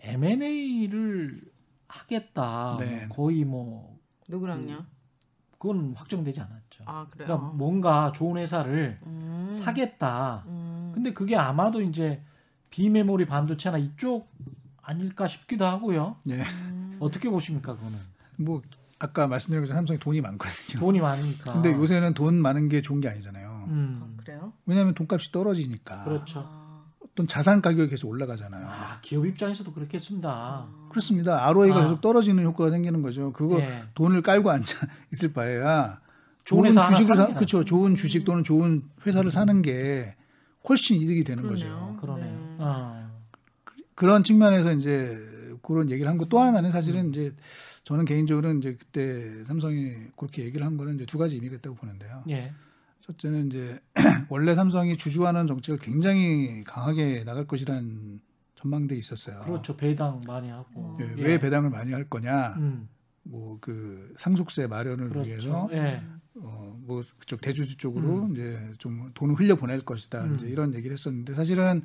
[0.00, 1.42] M&A를
[1.88, 2.76] 하겠다.
[2.78, 3.06] 네.
[3.06, 4.84] 뭐 거의 뭐 누구랑요?
[5.58, 6.84] 그건 확정되지 않았죠.
[6.86, 7.26] 아 그래요.
[7.26, 9.48] 그러니까 뭔가 좋은 회사를 음.
[9.50, 10.44] 사겠다.
[10.46, 10.92] 음.
[10.94, 12.22] 근데 그게 아마도 이제
[12.70, 14.30] 비메모리 반도체나 이쪽
[14.82, 16.16] 아닐까 싶기도 하고요.
[16.24, 16.42] 네.
[16.42, 16.96] 음.
[17.00, 17.98] 어떻게 보십니까, 그거는?
[18.36, 18.62] 뭐
[18.98, 20.80] 아까 말씀드린 것처럼 삼성이 돈이 많거든요.
[20.80, 21.52] 돈이 많으니까.
[21.52, 23.48] 근데 요새는 돈 많은 게 좋은 게 아니잖아요.
[23.48, 24.16] 아, 음.
[24.18, 24.52] 그래요?
[24.66, 26.67] 왜냐하면 돈값이 떨어지니까 그렇죠.
[27.18, 27.22] 아.
[27.22, 28.64] 어떤 자산 가격이 계속 올라가잖아요.
[28.68, 30.66] 아, 기업 입장에서도 그렇겠습니다.
[30.88, 31.46] 그렇습니다.
[31.48, 31.82] ROI가 아.
[31.82, 33.32] 계속 떨어지는 효과가 생기는 거죠.
[33.32, 33.82] 그거 예.
[33.94, 36.00] 돈을 깔고 앉아 있을 바에야
[36.44, 37.64] 좋은 주식을 사는 사, 게 그렇죠.
[37.64, 40.14] 좋은 주식 또는 좋은 회사를 사는 게
[40.68, 41.96] 훨씬 이득이 되는 그러네요.
[41.96, 41.96] 거죠.
[42.00, 42.36] 그러네요.
[42.36, 42.56] 네.
[42.60, 43.10] 어.
[43.96, 45.18] 그런 측면에서 이제
[45.62, 47.08] 그런 얘기를 한 거 또 하나는 사실은 음.
[47.10, 47.34] 이제
[47.84, 52.22] 저는 개인적으로 이제 그때 삼성이 그렇게 얘기를 한 거는 이제 두 가지 의미가 있다고 보는데요.
[52.30, 52.52] 예.
[53.08, 53.80] 첫째는 이제
[54.28, 58.20] 원래 삼성이 주주하는 정책을 굉장히 강하게 나갈 것이라는
[58.56, 59.40] 전망돼 있었어요.
[59.40, 59.76] 그렇죠.
[59.76, 60.96] 배당 많이 하고.
[61.00, 61.22] 예, 예.
[61.22, 62.56] 왜 배당을 많이 할 거냐?
[62.58, 62.88] 음.
[63.22, 65.28] 뭐그 상속세 마련을 그렇죠.
[65.28, 66.02] 위해서 예.
[66.34, 70.24] 어뭐 그쪽 대주주 쪽으로 이제 좀 돈을 흘려 보낼 것이다.
[70.24, 70.34] 음.
[70.34, 71.82] 이제 이런 얘기를 했었는데 사실은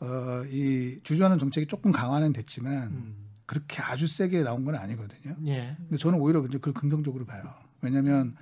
[0.00, 3.28] 어이 주주하는 정책이 조금 강화는 됐지만 음.
[3.46, 5.36] 그렇게 아주 세게 나온 건 아니거든요.
[5.46, 5.76] 예.
[5.78, 7.42] 근데 저는 오히려 이제 그걸 긍정적으로 봐요.
[7.80, 8.36] 왜냐하면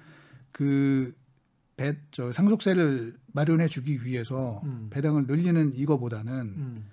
[0.52, 1.14] 그
[1.76, 4.88] 배, 저 상속세를 마련해 주기 위해서 음.
[4.90, 6.84] 배당을 늘리는 이거보다는 음.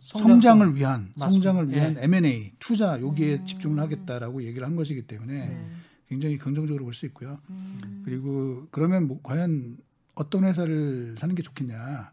[0.00, 1.28] 성장을 위한 맞습니다.
[1.52, 2.02] 성장을 위한 예.
[2.04, 3.44] M&A 투자 여기에 음.
[3.44, 5.66] 집중을 하겠다라고 얘기를 한 것이기 때문에 네.
[6.08, 7.38] 굉장히 긍정적으로 볼 수 있고요.
[7.50, 8.02] 음.
[8.04, 9.78] 그리고 그러면 뭐 과연
[10.14, 12.12] 어떤 회사를 사는 게 좋겠냐?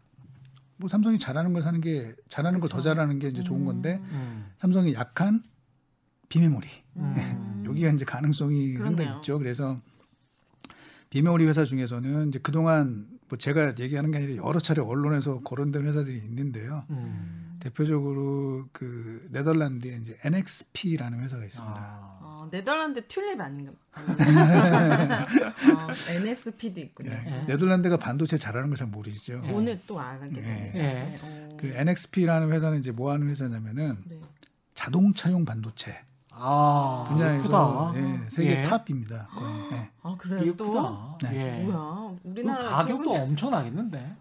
[0.78, 2.88] 뭐 삼성이 잘하는 걸 사는 게 잘하는 걸더 그렇죠.
[2.88, 4.46] 잘하는 게 이제 좋은 건데 음.
[4.58, 5.42] 삼성이 약한
[6.28, 6.66] 비메모리
[6.96, 7.64] 음.
[7.68, 9.16] 여기가 이제 가능성이 상당히 그렇네요.
[9.18, 9.38] 있죠.
[9.38, 9.80] 그래서
[11.14, 16.16] 비메모리 회사 중에서는 이제 그동안 뭐 제가 얘기하는 게 아니라 여러 차례 언론에서 거론된 회사들이
[16.16, 16.82] 있는데요.
[16.90, 17.56] 음.
[17.60, 21.76] 대표적으로 그 네덜란드에 이제 NXP라는 회사가 있습니다.
[21.78, 22.18] 아.
[22.20, 23.70] 어, 네덜란드 튤립 아닌가?
[23.94, 24.02] 어,
[26.16, 27.12] NSP도 있군요.
[27.12, 27.44] 예, 예.
[27.46, 29.40] 네덜란드가 반도체 잘하는 걸 잘 모르시죠.
[29.44, 29.52] 예.
[29.52, 30.00] 오늘 또
[30.32, 30.34] 예.
[30.34, 30.72] 되네.
[30.74, 31.14] 예.
[31.22, 31.48] 어.
[31.60, 34.20] 그 NXP라는 회사는 이제 뭐 하는 회사냐면은 네.
[34.74, 35.96] 자동차용 반도체
[36.36, 37.04] 아.
[37.08, 37.92] 분야에서.
[37.96, 38.62] 예, 세계 예.
[38.62, 39.28] 탑입니다.
[39.32, 39.54] 거의.
[39.72, 39.90] 예.
[40.02, 40.70] 아 그래요 이게 또?
[40.70, 41.18] 크다.
[41.30, 41.60] 네.
[41.60, 41.64] 예.
[41.64, 42.16] 뭐야?
[42.22, 44.16] 그 우리나라 가격도 기본- 엄청나겠는데.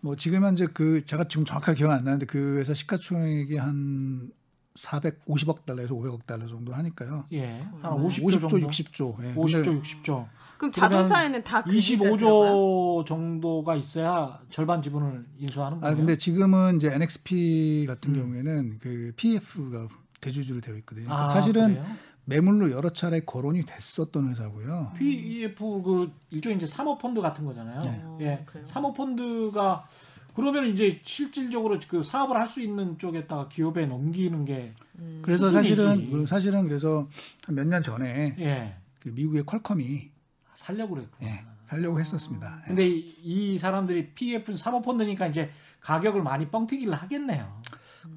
[0.00, 4.30] 뭐 지금 현재 그 제가 지금 정확하게 기억 안 나는데 그 회사 시가총액이 한
[4.74, 7.26] 450억 달러에서 500억 달러 정도 하니까요.
[7.32, 7.64] 예.
[7.82, 8.06] 한 음.
[8.06, 8.56] 50조, 정도.
[8.58, 9.14] 60조.
[9.22, 9.34] 예.
[9.34, 10.26] 근데 50조, 60조.
[10.58, 12.52] 그럼 자동차에는 다그 기가 들어가요?
[12.54, 15.92] 25조 정도가 있어야 절반 지분을 인수하는 거예요.
[15.92, 18.20] 아 근데 지금은 이제 NXP 같은 음.
[18.20, 19.88] 경우에는 그 PF가
[20.22, 21.04] 대주주로 되어 있거든요.
[21.06, 21.86] 그러니까 아, 사실은 그래요?
[22.24, 24.92] 매물로 여러 차례 거론이 됐었던 회사고요.
[24.96, 27.80] PEF 그 일종의 이제 사모펀드 같은 거잖아요.
[28.18, 28.24] 네.
[28.24, 28.32] 예.
[28.34, 28.64] 어, 그래요?
[28.64, 29.86] 사모펀드가
[30.34, 35.20] 그러면 이제 실질적으로 그 사업을 할 수 있는 쪽에다가 기업에 넘기는 게 음.
[35.22, 35.50] 그래서.
[35.50, 37.08] 사실은 그 사실은 그래서
[37.48, 38.76] 몇 년 전에 예.
[39.00, 40.10] 그 미국의 퀄컴이
[40.54, 41.28] 살려고 그랬구나.
[41.30, 42.60] 예, 하려고 했었습니다.
[42.62, 42.68] 예.
[42.68, 45.50] 근데 이, 이 사람들이 PEF 사모펀드니까 이제
[45.80, 47.60] 가격을 많이 뻥튀기를 하겠네요.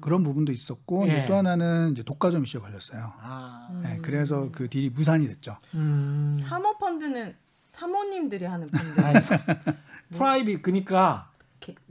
[0.00, 1.12] 그런 부분도 있었고 예.
[1.12, 3.12] 이제 또 하나는 이제 독과점 이슈가 걸렸어요.
[3.20, 3.68] 아.
[3.70, 3.82] 음.
[3.86, 5.56] 예, 그래서 그 deal이 무산이 됐죠.
[5.74, 6.36] 음.
[6.40, 7.34] 사모펀드는
[7.68, 9.00] 사모님들이 하는 펀드.
[9.00, 9.38] 아니, 사-
[10.10, 11.30] private 그러니까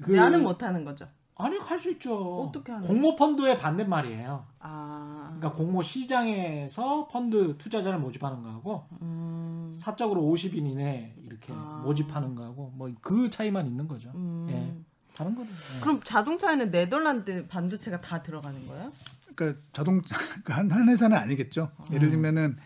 [0.01, 1.07] 그- 나는 못 하는 거죠.
[1.37, 2.43] 아니 할 수 있죠.
[2.43, 4.45] 어떻게 하는 공모 펀드의 반대말이에요.
[4.59, 5.33] 아.
[5.37, 9.71] 그러니까 공모 시장에서 펀드 투자자를 모집하는 거하고 음.
[9.75, 11.81] 사적으로 50인 이내 이렇게 아.
[11.85, 14.11] 모집하는 거하고 뭐 그 차이만 있는 거죠.
[14.15, 14.47] 음.
[14.49, 14.81] 예.
[15.15, 15.49] 다른 거는.
[15.49, 15.79] 네.
[15.81, 18.91] 그럼 자동차에는 네덜란드 반도체가 다 들어가는 거예요?
[19.35, 21.71] 그러니까 자동차 한, 한 회사는 아니겠죠.
[21.91, 22.57] 예를 들면은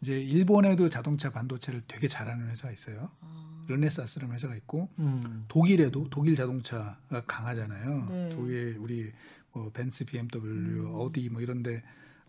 [0.00, 3.10] 이제 일본에도 자동차 반도체를 되게 잘하는 회사가 있어요.
[3.68, 5.44] 르네사스라는 회사가 있고 음.
[5.48, 8.08] 독일에도 독일 자동차가 강하잖아요.
[8.08, 8.28] 네.
[8.30, 9.12] 독일 우리
[9.52, 11.82] 뭐 벤츠, BMW, 어디 뭐 이런데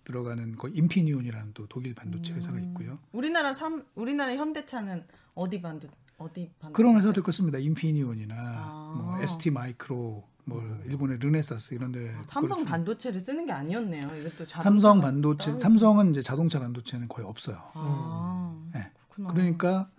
[0.03, 2.97] 들어가는 그 인피니온이라는 또 독일 반도체 회사가 있고요.
[3.11, 5.03] 우리나라 삼 우리나라 현대차는
[5.35, 7.57] 어디 반도 어디 그런 회사들 것습니다.
[7.59, 8.93] 인피니온이나 아.
[8.97, 14.01] 뭐 ST 마이크로, 뭐 일본의 르네사스 이런데 삼성 그걸 주- 반도체를 쓰는 게 아니었네요.
[14.21, 17.61] 이것도 삼성 반도체, 따로- 삼성은 이제 자동차 반도체는 거의 없어요.
[17.73, 18.91] 아, 네.
[19.09, 19.33] 그렇구나.
[19.33, 19.89] 그러니까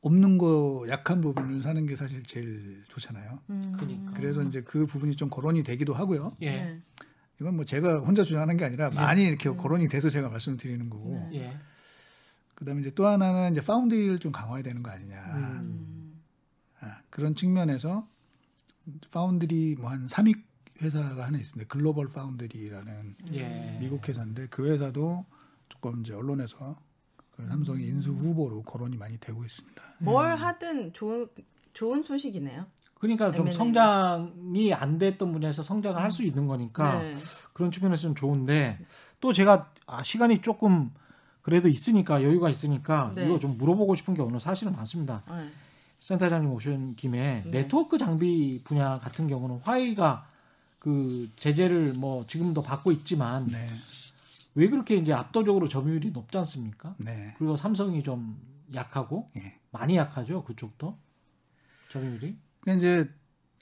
[0.00, 3.38] 없는 거 약한 부분을 사는 게 사실 제일 좋잖아요.
[3.50, 3.74] 음.
[3.76, 4.12] 그러니까.
[4.12, 6.32] 그래서 이제 그 부분이 좀 거론이 되기도 하고요.
[6.42, 6.50] 예.
[6.50, 6.80] 네.
[7.40, 8.94] 이건 뭐 제가 혼자 주장하는 게 아니라 예.
[8.94, 11.28] 많이 이렇게 거론이 돼서 제가 말씀드리는 거고.
[11.32, 11.38] 네.
[11.40, 11.58] 예.
[12.56, 15.16] 그다음에 이제 또 하나는 이제 foundry를 좀 강화해야 되는 거 아니냐.
[15.36, 16.20] 음.
[16.80, 18.06] 아, 그런 측면에서
[19.12, 20.42] 파운드리 뭐 한 3위
[20.82, 21.68] 회사가 하나 있습니다.
[21.68, 23.78] 글로벌 파운드리라는 예.
[23.80, 25.24] 미국 회사인데 그 회사도
[25.68, 26.76] 조금 이제 언론에서
[27.30, 29.82] 그 삼성의 인수 후보로 거론이 많이 되고 있습니다.
[29.98, 31.28] 뭘 하든 좋은
[31.72, 32.66] 좋은 소식이네요.
[32.98, 33.54] 그러니까 좀 M&A.
[33.56, 37.14] 성장이 안 됐던 분야에서 성장을 할 수 있는 거니까 네.
[37.52, 38.78] 그런 측면에서 는 좋은데
[39.20, 40.90] 또 제가 아, 시간이 조금
[41.46, 43.24] 그래도 있으니까 여유가 있으니까 네.
[43.24, 45.22] 이거 좀 물어보고 싶은 게 오늘 사실은 많습니다.
[45.30, 45.48] 네.
[46.00, 47.50] 센터장님 오신 김에 네.
[47.62, 50.28] 네트워크 장비 분야 같은 경우는 화웨이가
[50.80, 53.64] 그 제재를 뭐 지금도 받고 있지만 네,
[54.56, 56.96] 왜 그렇게 이제 압도적으로 점유율이 높지 않습니까?
[56.98, 58.36] 네, 그리고 삼성이 좀
[58.74, 59.54] 약하고 예.
[59.70, 60.98] 많이 약하죠 그쪽도
[61.90, 63.08] 점유율이 그러니까 이제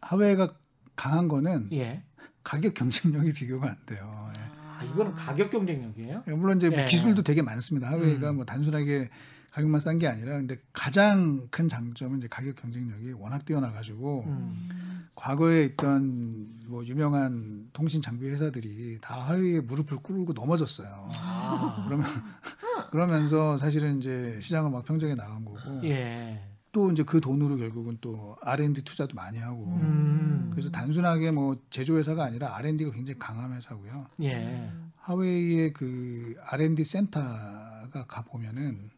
[0.00, 0.54] 하웨이가
[0.96, 2.02] 강한 거는 예.
[2.42, 4.32] 가격 경쟁력이 비교가 안 돼요.
[4.38, 4.40] 예.
[4.40, 6.22] 아 이거는 가격 경쟁력이에요?
[6.28, 6.86] 물론 이제 예.
[6.86, 7.90] 기술도 되게 많습니다.
[7.90, 8.36] 하웨이가 음.
[8.36, 9.10] 뭐 단순하게
[9.52, 15.06] 가격만 싼 게 아니라 근데 가장 큰 장점은 이제 가격 경쟁력이 워낙 뛰어나 가지고 음.
[15.14, 21.08] 과거에 있던 뭐 유명한 통신 장비 회사들이 다 하웨이에 무릎을 꿇고 넘어졌어요.
[21.14, 21.84] 아.
[21.86, 22.06] 그러면
[22.90, 26.40] 그러면서 사실은 이제 시장을 막 평정에 나간 거고 예.
[26.74, 30.50] 또 이제 그 돈으로 결국은 또 R&D 투자도 많이 하고 음.
[30.50, 34.06] 그래서 단순하게 뭐 제조 회사가 아니라 R&D가 굉장히 강한 회사고요.
[34.22, 34.70] 예.
[34.96, 38.90] 하웨이의 그 R&D 센터가 가 보면은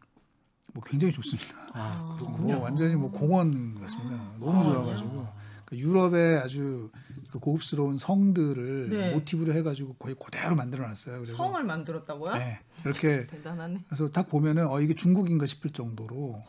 [0.73, 1.55] 뭐 굉장히 좋습니다.
[1.75, 2.63] 아, 뭐 그렇군요.
[2.63, 4.17] 완전히 뭐 공원 같습니다.
[4.41, 5.29] 너무 아, 좋아가지고
[5.67, 6.91] 그 유럽의 아주
[7.31, 9.13] 그 고급스러운 성들을 네.
[9.13, 11.17] 모티브로 해가지고 거의 그대로 만들어놨어요.
[11.17, 12.37] 그래서 성을 만들었다고요?
[12.37, 13.85] 네, 이렇게 대단하네.
[13.87, 16.43] 그래서 딱 보면은 어 이게 중국인가 싶을 정도로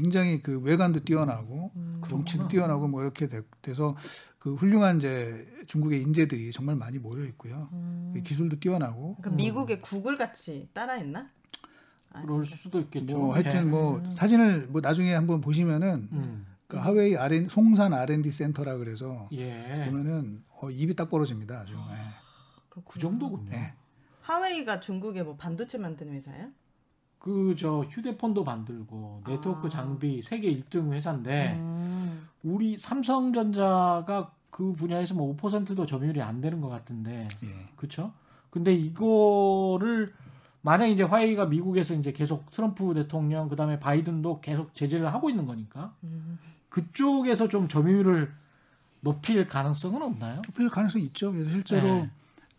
[0.00, 2.00] 굉장히 그 외관도 뛰어나고 음.
[2.08, 3.94] 정치도 뛰어나고 뭐 이렇게 돼, 돼서
[4.38, 7.68] 그 훌륭한 이제 중국의 인재들이 정말 많이 모여 있고요.
[7.72, 8.14] 음.
[8.24, 11.28] 기술도 뛰어나고 그러니까 미국의 구글 같이 따라했나?
[12.26, 13.16] 그럴 수도 있겠죠.
[13.16, 13.62] 뭐 하여튼 예.
[13.62, 16.46] 뭐 사진을 뭐 나중에 한번 보시면은 음.
[16.66, 19.84] 그 하웨이 R 송산 R&D 센터라 그래서 예.
[19.86, 21.60] 보면은 어, 입이 딱 벌어집니다.
[21.60, 21.74] 아주.
[21.74, 22.80] 예.
[22.88, 23.50] 그 정도군요.
[23.50, 23.74] 네.
[24.22, 26.48] 하웨이가 중국의 뭐 반도체 만드는 회사예요?
[27.20, 29.70] 그 저 휴대폰도 만들고 네트워크 아.
[29.70, 32.28] 장비 세계 1등 회사인데 음.
[32.42, 37.48] 우리 삼성전자가 그 분야에서 뭐 5%도 점유율이 안 되는 것 같은데 예.
[37.76, 38.12] 그렇죠?
[38.48, 40.12] 근데 이거를
[40.62, 45.94] 만약 이제 화웨이가 미국에서 이제 계속 트럼프 대통령 그다음에 바이든도 계속 제재를 하고 있는 거니까
[46.02, 46.38] 음.
[46.70, 48.32] 그쪽에서 좀 점유율을
[49.02, 50.40] 높일 가능성은 없나요?
[50.42, 51.32] 좁힐 가능성이 있죠.
[51.32, 52.10] 그래서 실제로 네.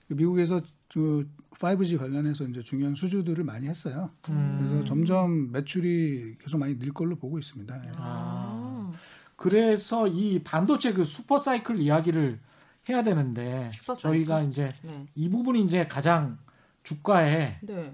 [0.07, 1.27] 그 미국에서 그
[1.59, 4.09] 5G 관련해서 이제 중요한 수주들을 많이 했어요.
[4.29, 4.57] 음.
[4.59, 7.81] 그래서 점점 매출이 계속 많이 늘 걸로 보고 있습니다.
[7.85, 7.91] 예.
[7.97, 8.91] 아.
[9.35, 12.39] 그래서 이 반도체 그 super cycle 이야기를
[12.89, 14.19] 해야 되는데 super cycle?
[14.25, 15.05] 저희가 이제 네.
[15.15, 16.37] 이 부분이 이제 가장
[16.83, 17.93] 주가에 네.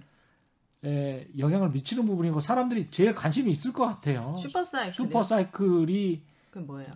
[0.86, 4.36] 에, 영향을 미치는 부분이고 사람들이 제일 관심이 있을 것 같아요.
[4.42, 4.94] super cycle.
[4.94, 6.92] super cycle이 그 뭐예요?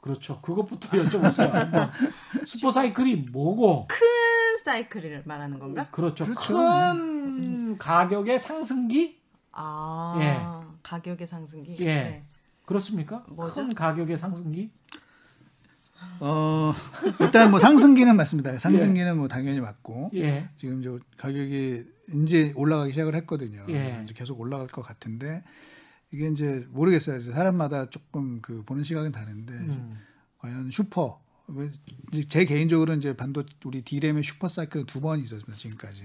[0.00, 0.40] 그렇죠.
[0.40, 1.50] 그것부터 여쭤보세요.
[1.50, 1.90] 한번.
[2.46, 3.86] 슈퍼 사이클이 뭐고?
[3.88, 3.98] 큰
[4.68, 5.88] 사이클을 말하는 건가?
[5.90, 6.26] 그렇죠.
[6.26, 6.54] 그렇죠.
[6.54, 9.18] 큰 가격의 상승기?
[9.52, 10.18] 아.
[10.20, 10.78] 예.
[10.82, 11.76] 가격의 상승기.
[11.80, 11.84] 예.
[11.84, 12.24] 네.
[12.66, 13.24] 그렇습니까?
[13.28, 13.54] 뭐죠?
[13.54, 14.70] 큰 가격의 상승기?
[16.20, 16.72] 어,
[17.18, 18.58] 일단 뭐 상승기는 맞습니다.
[18.58, 20.50] 상승기는 뭐 당연히 맞고 예.
[20.56, 21.84] 지금 저 가격이
[22.24, 23.64] 이제 올라가기 시작을 했거든요.
[23.70, 24.02] 예.
[24.04, 25.42] 이제 계속 올라갈 것 같은데
[26.10, 27.16] 이게 이제 모르겠어요.
[27.16, 29.98] 이제 사람마다 조금 그 보는 시각은 다른데 음.
[30.38, 31.20] 과연 슈퍼
[32.12, 36.02] 제제 개인적으로 이제 반도 우리 D램의 super cycle 두 번이 있었습니다 지금까지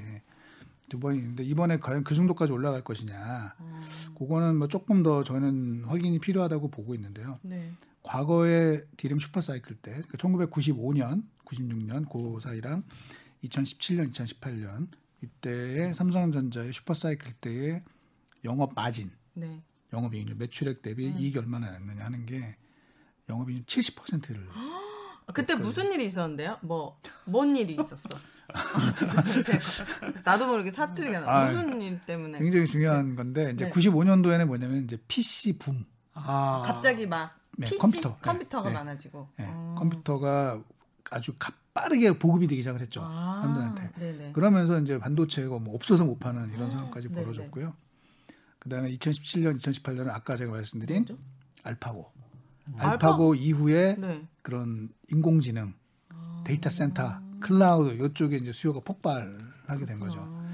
[0.89, 3.81] 두 번이 있는데 이번에 과연 그 정도까지 올라갈 것이냐 음.
[4.17, 7.71] 그거는 뭐 조금 더 저는 확인이 필요하다고 보고 있는데요 네.
[8.03, 12.83] 과거에 D램 super cycle 때 그러니까 1995년 96년 그 사이랑
[13.43, 14.87] 2017년 2018년
[15.21, 17.83] 이때의 삼성전자의 슈퍼 사이클 때의
[18.45, 19.61] 영업 마진 네.
[19.93, 21.17] 영업이익률 매출액 대비 음.
[21.17, 22.55] 이익이 얼마나 났느냐 하는 게
[23.29, 24.81] 영업이익률 70%를 아,
[25.33, 26.57] 그때 무슨 일이 있었는데요?
[26.61, 28.09] 뭐 뭔 일이 있었어?
[28.53, 28.93] 아,
[30.25, 31.27] 나도 모르게 사투리가 나.
[31.31, 33.71] 아, 무슨 일 때문에 굉장히 중요한 건데 이제 네.
[33.71, 35.85] 95년도에는 뭐냐면 이제 PC 붐.
[36.13, 36.61] 아.
[36.65, 38.17] 갑자기 막 네, PC 컴퓨터.
[38.17, 38.75] 컴퓨터가 네.
[38.75, 39.75] 많아지고 예, 어.
[39.79, 40.61] 컴퓨터가
[41.11, 43.01] 아주 가- 빠르게 보급이 되기 시작을 했죠.
[43.03, 43.91] 아, 사람들한테.
[43.99, 44.31] 네네.
[44.33, 47.09] 그러면서 이제 반도체가 뭐 없어서 못 파는 이런 아, 상황까지.
[47.09, 47.73] 벌어졌고요.
[48.59, 51.05] 그다음에 2017년, 2018년은 아까 제가 말씀드린?
[51.63, 52.11] 알파고.
[52.75, 52.91] 알파?
[52.91, 54.27] 알파고 이후에 네.
[54.41, 55.73] 그런 인공지능,
[56.43, 60.19] 데이터 센터, 클라우드 이쪽에 이제 수요가 폭발하게 된 거죠.
[60.21, 60.47] 아,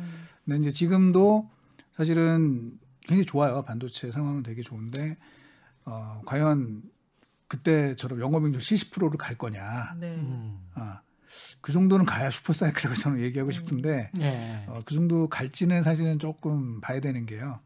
[0.45, 1.49] 근데 이제 지금도
[1.91, 3.64] 사실은 굉장히 좋아요.
[3.64, 5.18] 반도체 상황은 되게 좋은데
[5.86, 6.84] 어, 과연
[7.47, 9.95] 그때처럼 영업이익률 70%를 갈 거냐?
[9.99, 10.16] 네.
[10.16, 10.60] 음.
[10.76, 11.01] 아,
[11.62, 14.66] 그 정도는 가야 super cycle이라고 저는 얘기하고 싶은데 예.
[14.68, 17.60] 어, 그 정도 갈지는 사실은 조금 봐야 되는 게요.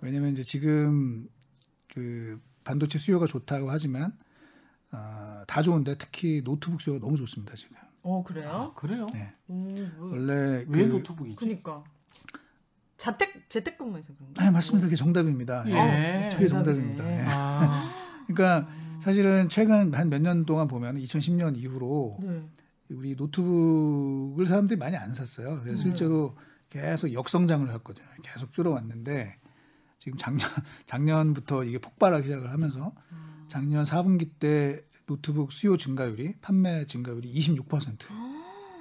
[0.00, 1.26] 왜냐면 이제 지금
[1.92, 4.12] 그 반도체 수요가 좋다고 하지만
[4.92, 7.76] 어, 다 좋은데 특히 노트북 수요가 너무 좋습니다 지금.
[8.02, 8.74] 어 그래요?
[8.76, 9.06] 그래요?
[9.12, 9.32] 네.
[9.48, 11.36] 음, 뭐, 원래 왜 그, 노트북이지?
[11.36, 11.82] 그러니까
[12.98, 14.44] 자택 재택근무해서 그런가?
[14.44, 14.86] 네, 맞습니다.
[14.86, 15.64] 그게 정답입니다.
[15.66, 15.72] 예.
[15.72, 16.96] 어, 그게 정답이네.
[16.96, 17.10] 정답입니다.
[17.10, 17.24] 예.
[17.26, 17.90] 아.
[18.28, 18.68] 그러니까
[19.00, 22.42] 사실은 최근 한 몇 년 동안 보면 2010년 이후로 네.
[22.90, 25.60] 우리 노트북을 사람들이 많이 안 샀어요.
[25.62, 25.82] 그래서 음.
[25.84, 26.36] 실제로
[26.68, 28.06] 계속 역성장을 했거든요.
[28.22, 29.38] 계속 줄어왔는데
[29.98, 30.40] 지금 작년
[30.86, 33.44] 작년부터 이게 폭발하기 시작을 하면서 음.
[33.48, 38.06] 작년 4분기 때 노트북 수요 증가율이 판매 증가율이 26%.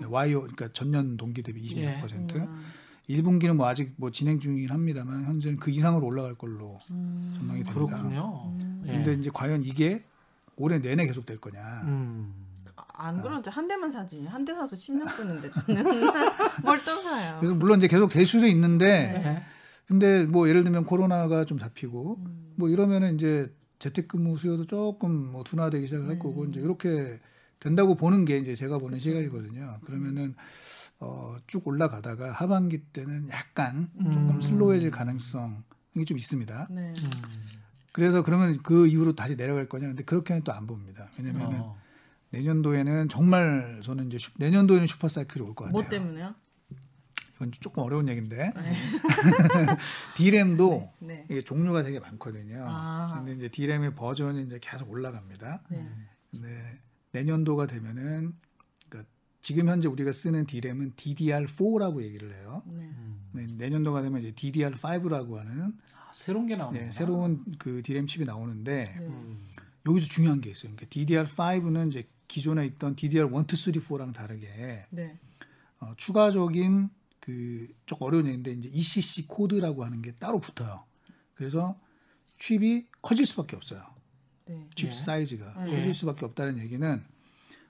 [0.10, 2.36] 와이오 그러니까 전년 동기 대비 26%.
[2.36, 2.66] 음.
[3.10, 7.34] 1분기는 뭐 아직 뭐 진행 중이긴 합니다만 현재는 그 이상으로 올라갈 걸로 음.
[7.38, 7.74] 전망이 됩니다.
[7.74, 8.54] 그렇군요.
[8.86, 8.92] 예.
[8.92, 10.04] 근데 이제 과연 이게
[10.58, 11.60] 올해 내내 계속 될 거냐?
[11.86, 12.34] 음.
[13.00, 15.84] 안 그런 지 한 대만 사지 한 대 사서 10년 쓰는데 저는
[16.64, 17.38] 뭘 또 사요?
[17.40, 18.86] 그래서 물론 이제 계속 될 수도 있는데
[19.24, 19.44] 예.
[19.88, 22.54] 근데 뭐 예를 들면 코로나가 좀 잡히고 음.
[22.58, 26.18] 뭐 이러면은 이제 재택근무 수요도 조금 뭐 둔화되기 시작할 네.
[26.20, 27.20] 거고 이제 이렇게
[27.60, 29.80] 된다고 보는 게 이제 제가 보는 시각이거든요.
[29.86, 30.36] 그러면은
[31.00, 34.42] 어, 쭉 올라가다가 하반기 때는 약간 조금 음.
[34.42, 36.68] 슬로해질 가능성이 좀 있습니다.
[36.72, 36.82] 네.
[36.82, 36.94] 음.
[37.94, 39.88] 그래서 그러면 그 이후로 다시 내려갈 거냐?
[39.88, 41.08] 근데 그렇게는 또 안 봅니다.
[41.18, 41.78] 왜냐면은 어.
[42.32, 45.72] 내년도에는 정말 저는 이제 슈- 내년도에는 슈퍼 사이클이 올 것 같아요.
[45.82, 46.36] 뭐 때문에요?
[47.38, 48.74] 이건 조금 어려운 얘기인데 네.
[50.18, 51.26] D램도 네.
[51.30, 52.66] 이게 종류가 되게 많거든요.
[52.68, 53.14] 아.
[53.18, 55.62] 근데 이제 D램의 버전이 이제 계속 올라갑니다.
[55.70, 55.88] 네.
[56.32, 56.80] 근데
[57.12, 58.34] 내년도가 되면은
[58.90, 59.10] 그러니까
[59.42, 62.64] 지금 현재 우리가 쓰는 D램은 DDR4라고 얘기를 해요.
[62.66, 62.82] 네.
[62.82, 63.30] 음.
[63.34, 68.26] 네, 내년도가 되면 이제 DDR5라고 하는 아, 새로운 게 나오는 네, 새로운 그 D램 칩이
[68.26, 69.06] 나오는데 네.
[69.06, 69.48] 음.
[69.86, 70.74] 여기서 중요한 게 있어요.
[70.76, 75.20] 그러니까 DDR5는 이제 기존에 있던 DDR1, 2, 3, 4랑 다르게 네.
[75.80, 76.90] 어, 추가적인
[77.28, 80.86] 그 좀 어려운 얘기인데 이제 ECC 코드라고 하는 게 따로 붙어요.
[81.34, 81.78] 그래서
[82.40, 83.84] 칩이 커질 수밖에 없어요.
[84.46, 84.68] 네.
[84.76, 84.94] 칩 예.
[84.94, 85.76] 사이즈가 예.
[85.76, 87.04] 커질 수밖에 없다는 얘기는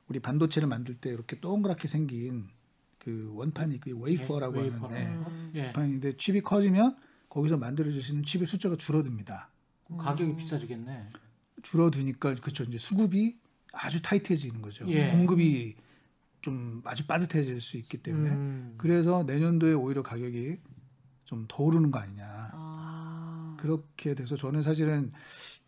[0.07, 2.47] 우리 반도체를 만들 때 이렇게 동그랗게 생긴
[2.99, 4.81] 그 원판이 그 웨이퍼라고 하는.
[4.89, 5.51] 네, 음.
[5.55, 5.63] 예.
[5.65, 6.95] 원판인데 칩이 커지면
[7.29, 9.49] 거기서 만들어지는 칩의 숫자가 줄어듭니다.
[9.97, 11.09] 가격이 비싸지겠네.
[11.63, 12.63] 줄어드니까 그렇죠.
[12.63, 13.37] 이제 수급이
[13.73, 14.87] 아주 타이트해지는 거죠.
[14.89, 15.09] 예.
[15.11, 15.75] 공급이
[16.47, 18.75] 좀 아주 빠듯해질 수 있기 때문에 음.
[18.77, 20.59] 그래서 내년도에 오히려 가격이
[21.25, 22.23] 좀 더 오르는 거 아니냐.
[22.53, 23.57] 아.
[23.59, 25.11] 그렇게 돼서 저는 사실은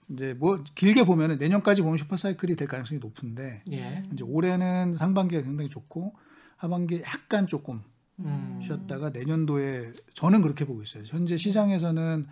[0.07, 4.01] 이제 뭐 길게 보면은 내년까지 보면 슈퍼사이클이 될 가능성이 높은데 예.
[4.13, 6.15] 이제 올해는 상반기가 굉장히 좋고
[6.55, 7.81] 하반기에 약간 조금
[8.19, 8.61] 음.
[8.63, 11.03] 쉬었다가 내년도에 저는 그렇게 보고 있어요.
[11.07, 12.25] 현재 시장에서는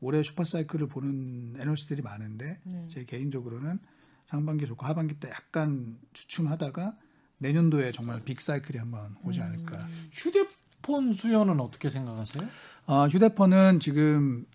[0.00, 2.84] 올해 슈퍼사이클을 보는 애널리스트들이 많은데 네.
[2.88, 3.78] 제 개인적으로는
[4.26, 6.96] 상반기 좋고 하반기 때 약간 주춤하다가
[7.42, 9.44] 내년도에 정말 빅사이클이 한번 오지 음.
[9.44, 9.86] 않을까.
[10.12, 12.44] 휴대폰 수요는 어떻게 생각하세요?
[12.86, 14.46] 어, 휴대폰은 지금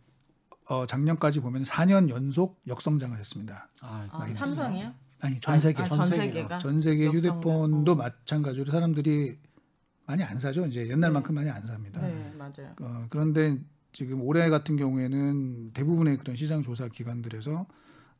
[0.69, 3.69] 어, 작년까지 보면 4년 연속 역성장을 했습니다.
[3.81, 4.93] 아, 아, 삼성이요?
[5.19, 6.57] 아니 전 세계 아, 전 전 세계가.
[6.59, 7.07] 전 세계.
[7.07, 7.95] 휴대폰도 어.
[7.95, 9.37] 마찬가지로 사람들이
[10.05, 10.65] 많이 안 사죠.
[10.65, 12.01] 이제 옛날만큼 많이 안 삽니다.
[12.01, 12.73] 네, 맞아요.
[12.81, 13.57] 어, 그런데
[13.91, 17.65] 지금 올해 같은 경우에는 대부분의 그런 시장 조사 기관들에서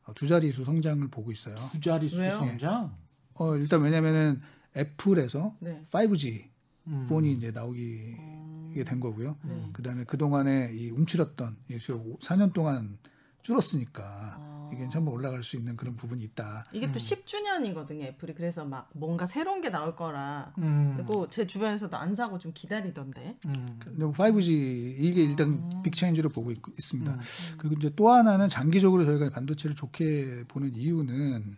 [0.04, 1.54] 어, 두 자릿수 성장을 보고 있어요.
[1.72, 2.36] 두 자릿수 왜요?
[2.36, 2.94] 성장.
[3.34, 4.40] 어, 일단 왜냐면은
[4.76, 5.82] 애플에서 네.
[5.90, 6.48] 5G
[6.88, 7.06] 음.
[7.08, 8.70] 폰이 이제 나오기 음.
[8.72, 9.36] 이게 된 거고요.
[9.44, 9.70] 네.
[9.72, 12.98] 그다음에 그 동안에 이 움츠렸던 이 수요 4년 동안
[13.42, 14.70] 줄었으니까 아.
[14.72, 16.64] 이게 한번 올라갈 수 있는 그런 부분이 있다.
[16.72, 16.92] 이게 음.
[16.92, 18.34] 또 10주년이거든요, 애플이.
[18.34, 20.52] 그래서 막 뭔가 새로운 게 나올 거라.
[20.58, 20.94] 음.
[20.96, 23.38] 그리고 제 주변에서도 안 사고 좀 기다리던데.
[23.46, 23.78] 음.
[23.78, 24.48] 근데 5G
[24.98, 25.82] 이게 일단 아.
[25.82, 27.20] 빅체인지로 보고 있, 습니다 음.
[27.56, 31.56] 그리고 이제 또 하나는 장기적으로 저희가 반도체를 좋게 보는 이유는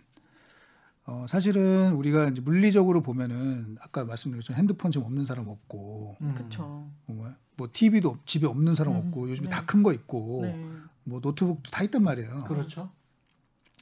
[1.11, 6.35] 어, 사실은 우리가 이제 물리적으로 보면은 아까 말씀드렸죠 핸드폰 지금 없는 사람 없고 음.
[6.37, 6.89] 그쵸.
[7.07, 9.51] 뭐, 뭐 TV도 집에 없는 사람 음, 없고 요즘에 네.
[9.51, 10.65] 다큰 거 있고 네.
[11.03, 12.45] 뭐 노트북도 다 있단 말이에요.
[12.47, 12.91] 그렇죠.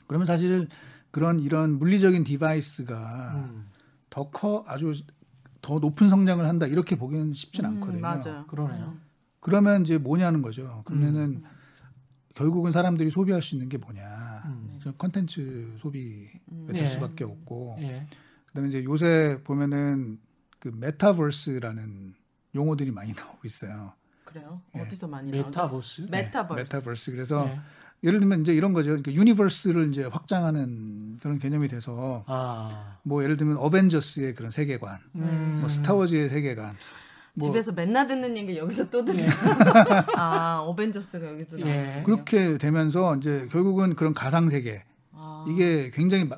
[0.06, 0.68] 그러면 사실
[1.10, 3.66] 그런 이런 물리적인 device가 음,
[4.08, 4.94] 더커 아주
[5.60, 8.00] 더 높은 성장을 한다 이렇게 보기는 쉽진 음, 않거든요.
[8.00, 8.46] 맞아요.
[8.46, 8.86] 그러네요.
[9.40, 10.80] 그러면 이제 뭐냐는 거죠.
[10.86, 11.44] 그러면은 음.
[12.38, 14.42] 결국은 사람들이 소비할 수 있는 게 뭐냐?
[14.46, 14.78] 음.
[14.82, 16.68] 저 컨텐츠 소비가 음.
[16.72, 16.88] 될 예.
[16.88, 18.06] 수밖에 없고 예.
[18.46, 20.20] 그다음에 이제 요새 보면은
[20.60, 22.14] 그 metaverse라는
[22.54, 23.92] 용어들이 많이 나오고 있어요.
[24.24, 24.62] 그래요?
[24.76, 24.80] 예.
[24.82, 25.48] 어디서 많이 나오죠?
[25.48, 26.00] metaverse.
[26.10, 26.60] metaverse.
[26.60, 27.10] metaverse.
[27.10, 27.60] 그래서 예.
[28.04, 28.90] 예를 들면 이제 이런 거죠.
[28.90, 32.98] 그러니까 universe를 이제 확장하는 그런 개념이 돼서 아.
[33.02, 35.58] 뭐 예를 들면 어벤져스의 그런 세계관, 음.
[35.60, 36.76] 뭐 스타워즈의 세계관,
[37.38, 39.24] 뭐 집에서 맨날 듣는 얘기 여기서 또 듣는.
[40.16, 42.02] 아 어벤져스가 여기도 예.
[42.04, 45.44] 그렇게 되면서 이제 결국은 그런 가상 세계 아.
[45.48, 46.28] 이게 굉장히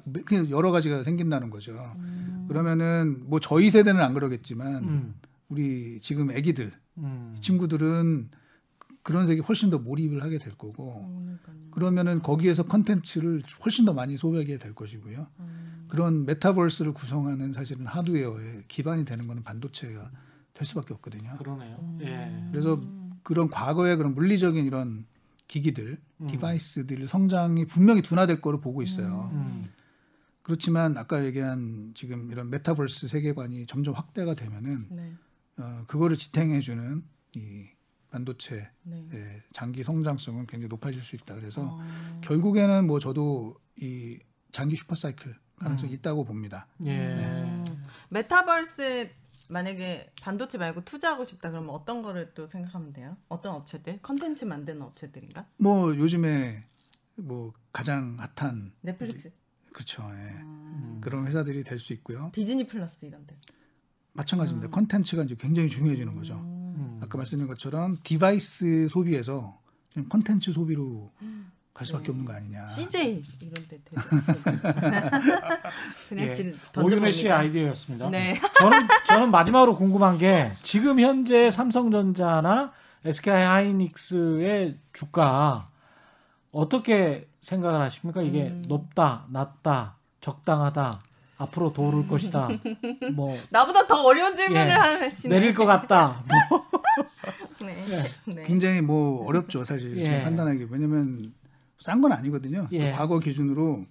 [0.51, 1.73] 여러 가지가 생긴다는 거죠.
[1.97, 2.47] 음.
[2.49, 5.15] 그러면은 뭐 저희 세대는 안 그러겠지만 음.
[5.49, 7.35] 우리 지금 아기들 음.
[7.37, 8.31] 이 친구들은
[9.03, 11.71] 그런 세계 훨씬 더 몰입을 하게 될 거고 그러니까요.
[11.71, 15.27] 그러면은 거기에서 컨텐츠를 훨씬 더 많이 소비하게 될 것이고요.
[15.41, 15.87] 음.
[15.89, 20.11] 그런 메타버스를 구성하는 사실은 하드웨어의 기반이 되는 거는 반도체가
[20.61, 21.37] 될 수밖에 없거든요.
[21.39, 21.79] 그러네요.
[21.81, 21.99] 음.
[22.03, 22.51] 예.
[22.51, 22.79] 그래서
[23.23, 25.07] 그런 과거의 그런 물리적인 이런
[25.49, 26.27] 기기들, 음.
[26.27, 29.31] 디바이스들 성장이 분명히 둔화될 거로 보고 있어요.
[29.33, 29.65] 음.
[30.43, 35.13] 그렇지만 아까 얘기한 지금 이런 메타버스 세계관이 점점 확대가 되면은 네.
[35.57, 37.05] 어, 그거를 지탱해주는
[37.37, 37.67] 이
[38.11, 39.43] 반도체의 네.
[39.53, 41.37] 장기 성장성은 굉장히 높아질 수 있다.
[41.37, 42.21] 그래서 어.
[42.23, 44.19] 결국에는 뭐 저도 이
[44.53, 45.95] 장기 슈퍼사이클 가능성이 음.
[45.95, 46.67] 있다고 봅니다.
[46.85, 46.99] 예.
[46.99, 47.65] 음.
[48.11, 49.20] 메타버스
[49.51, 53.17] 만약에 반도체 말고 투자하고 싶다 그러면 어떤 거를 또 생각하면 돼요?
[53.29, 53.99] 어떤 업체들?
[54.03, 55.47] 컨텐츠 만드는 업체들인가?
[55.59, 56.65] 뭐 요즘에
[57.17, 59.31] 뭐 가장 핫한 넷플릭스,
[59.73, 60.03] 그렇죠.
[60.15, 60.41] 예.
[60.43, 60.99] 음.
[61.03, 62.31] 그런 회사들이 될 수 있고요.
[62.33, 63.37] 디즈니 플러스 이런 데.
[64.13, 64.71] 마찬가지입니다.
[64.71, 66.35] 컨텐츠가 이제 굉장히 중요해지는 거죠.
[66.35, 67.01] 음.
[67.03, 69.61] 아까 말씀드린 것처럼 device 소비에서
[70.09, 71.13] 컨텐츠 소비로
[71.73, 72.11] 갈 수밖에 네.
[72.11, 72.67] 없는 거 아니냐.
[72.67, 73.79] CJ 이런 데
[76.09, 76.33] 그냥 예.
[76.33, 77.33] 질 오윤혜 씨의.
[77.33, 78.11] 아이디어였습니다.
[78.11, 78.39] 네.
[78.59, 82.73] 저는 저는 마지막으로 궁금한 게 지금 현재 삼성전자나
[83.05, 85.69] SK 하이닉스의 주가
[86.53, 88.21] 어떻게 생각을 하십니까?
[88.23, 88.63] 이게 음.
[88.69, 91.01] 높다, 낮다, 적당하다,
[91.39, 92.49] 앞으로 더 오를 것이다,
[93.15, 94.73] 뭐 나보다 더 어려운 질문을 예.
[94.73, 95.39] 하시네.
[95.39, 96.23] 내릴 것 같다.
[96.29, 96.67] 뭐.
[97.67, 97.77] 네.
[98.27, 98.43] 네.
[98.45, 100.23] 굉장히 뭐 어렵죠 사실 예.
[100.23, 101.33] 판단하기 왜냐면
[101.81, 102.69] 싼 건 아니거든요.
[102.73, 102.93] 예.
[102.93, 103.87] 과거 기준으로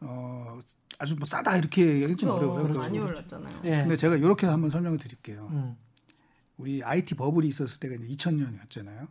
[0.00, 0.58] 어
[0.98, 2.52] 아주 뭐 싸다 이렇게 얘기하기 좀 그렇죠.
[2.52, 2.74] 어려워요.
[2.78, 3.06] 많이 그래서.
[3.06, 3.60] 올랐잖아요.
[3.64, 3.70] 예.
[3.82, 5.48] 근데 제가 이렇게 한번 설명을 드릴게요.
[5.52, 5.76] 음.
[6.56, 9.08] 우리 IT 버블이 있었을 때가 이제 2000년이었잖아요.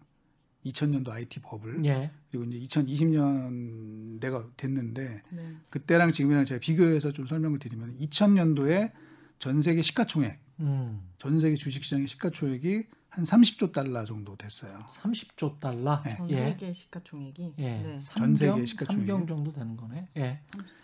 [0.66, 2.12] 2000년도 IT 버블 예.
[2.30, 5.56] 그리고 이제 2020년대가 됐는데 네.
[5.70, 8.92] 그때랑 지금이랑 제가 비교해서 좀 설명을 드리면 2000년도에
[9.40, 11.02] 전 세계 시가총액, 음.
[11.18, 14.80] 전 세계 주식시장의 시가총액이 한 30조 달러 정도 됐어요.
[14.90, 16.02] 30조 달러.
[16.02, 16.16] 네.
[16.16, 16.36] 전 예.
[16.52, 17.82] 세계 시가총액이 예.
[17.82, 18.00] 네.
[18.00, 19.18] 전 세계 시가총액이요?
[19.18, 20.08] 삼경 정도 되는 거네.
[20.16, 20.40] 예.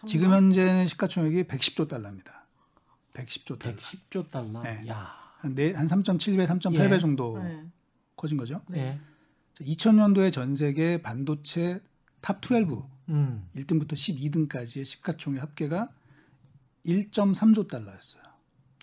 [0.05, 2.45] 지금 현재는 시가총액이 110조 달러입니다.
[3.13, 3.77] 110조 달러.
[3.77, 4.61] 110조 달러.
[4.61, 4.85] 네.
[4.89, 5.09] 야.
[5.37, 6.99] 한, 네, 한 3.7배, 3.8배 예.
[6.99, 7.63] 정도 네.
[8.17, 8.61] 커진 거죠.
[8.73, 8.99] 예.
[9.61, 11.81] 2000년도에 전 세계 반도체
[12.19, 13.49] top 12, 음.
[13.55, 15.89] 1등부터 12등까지의 시가총액 합계가
[16.85, 18.21] 1.3조 달러였어요.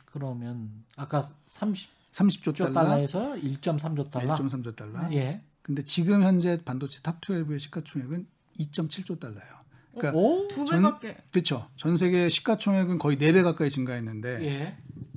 [0.07, 4.35] 그러면 아까 30 조 30조 달러, 달러 에서 1.3조 달러.
[4.37, 5.12] 1.3조 달러.
[5.12, 5.43] 예.
[5.62, 8.27] 근데 지금 현재 반도체 top 12의 시가총액은
[8.61, 9.55] 2.7조 달러예요.
[9.97, 10.47] 그러니까 오.
[10.49, 11.69] 두 전- 배밖에 그렇죠.
[11.77, 14.77] 전 세계 시가총액은 거의 4배 가까이 증가했는데 예.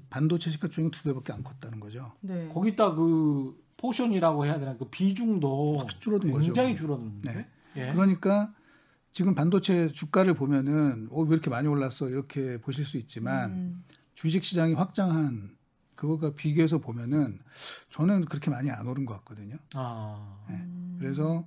[0.10, 2.14] 반도체 시가총액은 2배밖에 안 컸다는 거죠.
[2.22, 2.50] 네.
[2.54, 6.46] 거기다 그 portion이라고 해야 되나 그 비중도 확 줄어든 거죠.
[6.46, 7.34] 굉장히 줄어드는데.
[7.34, 7.48] 네.
[7.76, 7.92] 예.
[7.94, 8.54] 그러니까
[9.12, 13.84] 지금 반도체 주가를 보면은 어, 왜 이렇게 많이 올랐어 이렇게 보실 수 있지만 음.
[14.16, 15.57] 주식 시장이 확장한
[15.98, 17.40] 그거가 비교해서 보면은
[17.90, 19.58] 저는 그렇게 많이 안 오른 것 같거든요.
[19.74, 20.46] 아.
[20.48, 20.66] 네.
[21.00, 21.46] 그래서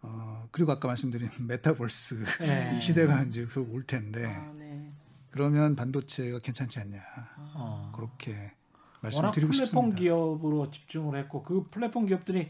[0.00, 2.76] 어 그리고 아까 말씀드린 메타버스 예.
[2.76, 4.90] 이 시대가 이제 곧올 텐데 아, 네.
[5.30, 7.02] 그러면 반도체가 괜찮지 않냐
[7.36, 7.92] 아.
[7.94, 8.52] 그렇게
[9.02, 9.96] 말씀드리고 플랫폼 싶습니다.
[9.96, 12.48] 기업으로 집중을 했고 그 플랫폼 기업들이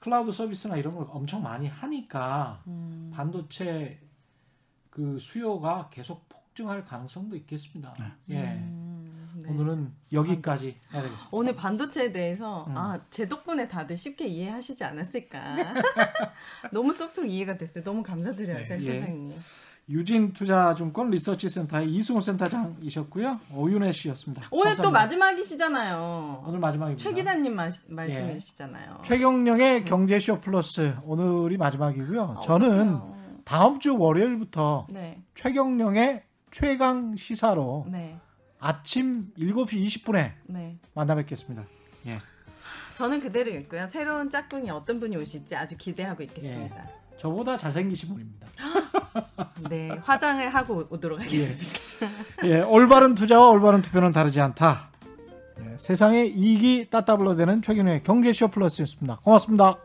[0.00, 3.10] 클라우드 서비스나 이런 걸 엄청 많이 하니까 음.
[3.14, 4.00] 반도체
[4.90, 7.94] 그 수요가 계속 폭증할 가능성도 있겠습니다.
[8.30, 8.42] 예.
[8.54, 8.81] 음,
[9.34, 9.48] 네.
[9.50, 11.28] 오늘은 여기까지 해야 되겠습니다.
[11.30, 12.76] 오늘 반도체에 대해서 음.
[12.76, 15.40] 아, 제 덕분에 다들 쉽게 이해하시지 않았을까.
[16.72, 17.84] 너무 쏙쏙 이해가 됐어요.
[17.84, 18.66] 너무 감사드려요, 네.
[18.66, 19.32] 센터장님.
[19.88, 23.40] 유진 투자증권 리서치 센터의 이승우 센터장이셨고요.
[23.52, 24.46] 오윤혜 씨였습니다.
[24.52, 24.90] 오늘 또 감사합니다.
[25.00, 26.44] 마지막이시잖아요.
[26.46, 27.02] 오늘 마지막입니다.
[27.02, 29.00] 최 기자님 마- 말씀이시잖아요.
[29.04, 32.22] 최경령의 경제쇼 플러스 오늘이 마지막이고요.
[32.38, 33.40] 아, 저는 어떡해요.
[33.44, 36.22] 다음 주 월요일부터 네, 최경령의
[36.52, 38.16] 최강 시사로 네,
[38.62, 40.78] 아침 7시 20분에 네.
[40.94, 41.64] 만나 뵙겠습니다.
[42.06, 42.18] 예.
[42.96, 43.88] 저는 그대로 있고요.
[43.88, 46.88] 새로운 짝꿍이 어떤 분이 오실지 아주 기대하고 있겠습니다.
[47.18, 48.46] 저보다 잘생기신 분입니다.
[49.68, 52.06] 네, 화장을 하고 오도록 하겠습니다.
[52.46, 54.90] 예, 올바른 투자와 올바른 투표는 다르지 않다.
[55.64, 59.18] 예, 세상의 이익이 따따블로 되는 최경영의 경제쇼 플러스였습니다.
[59.24, 59.76] 고맙습니다.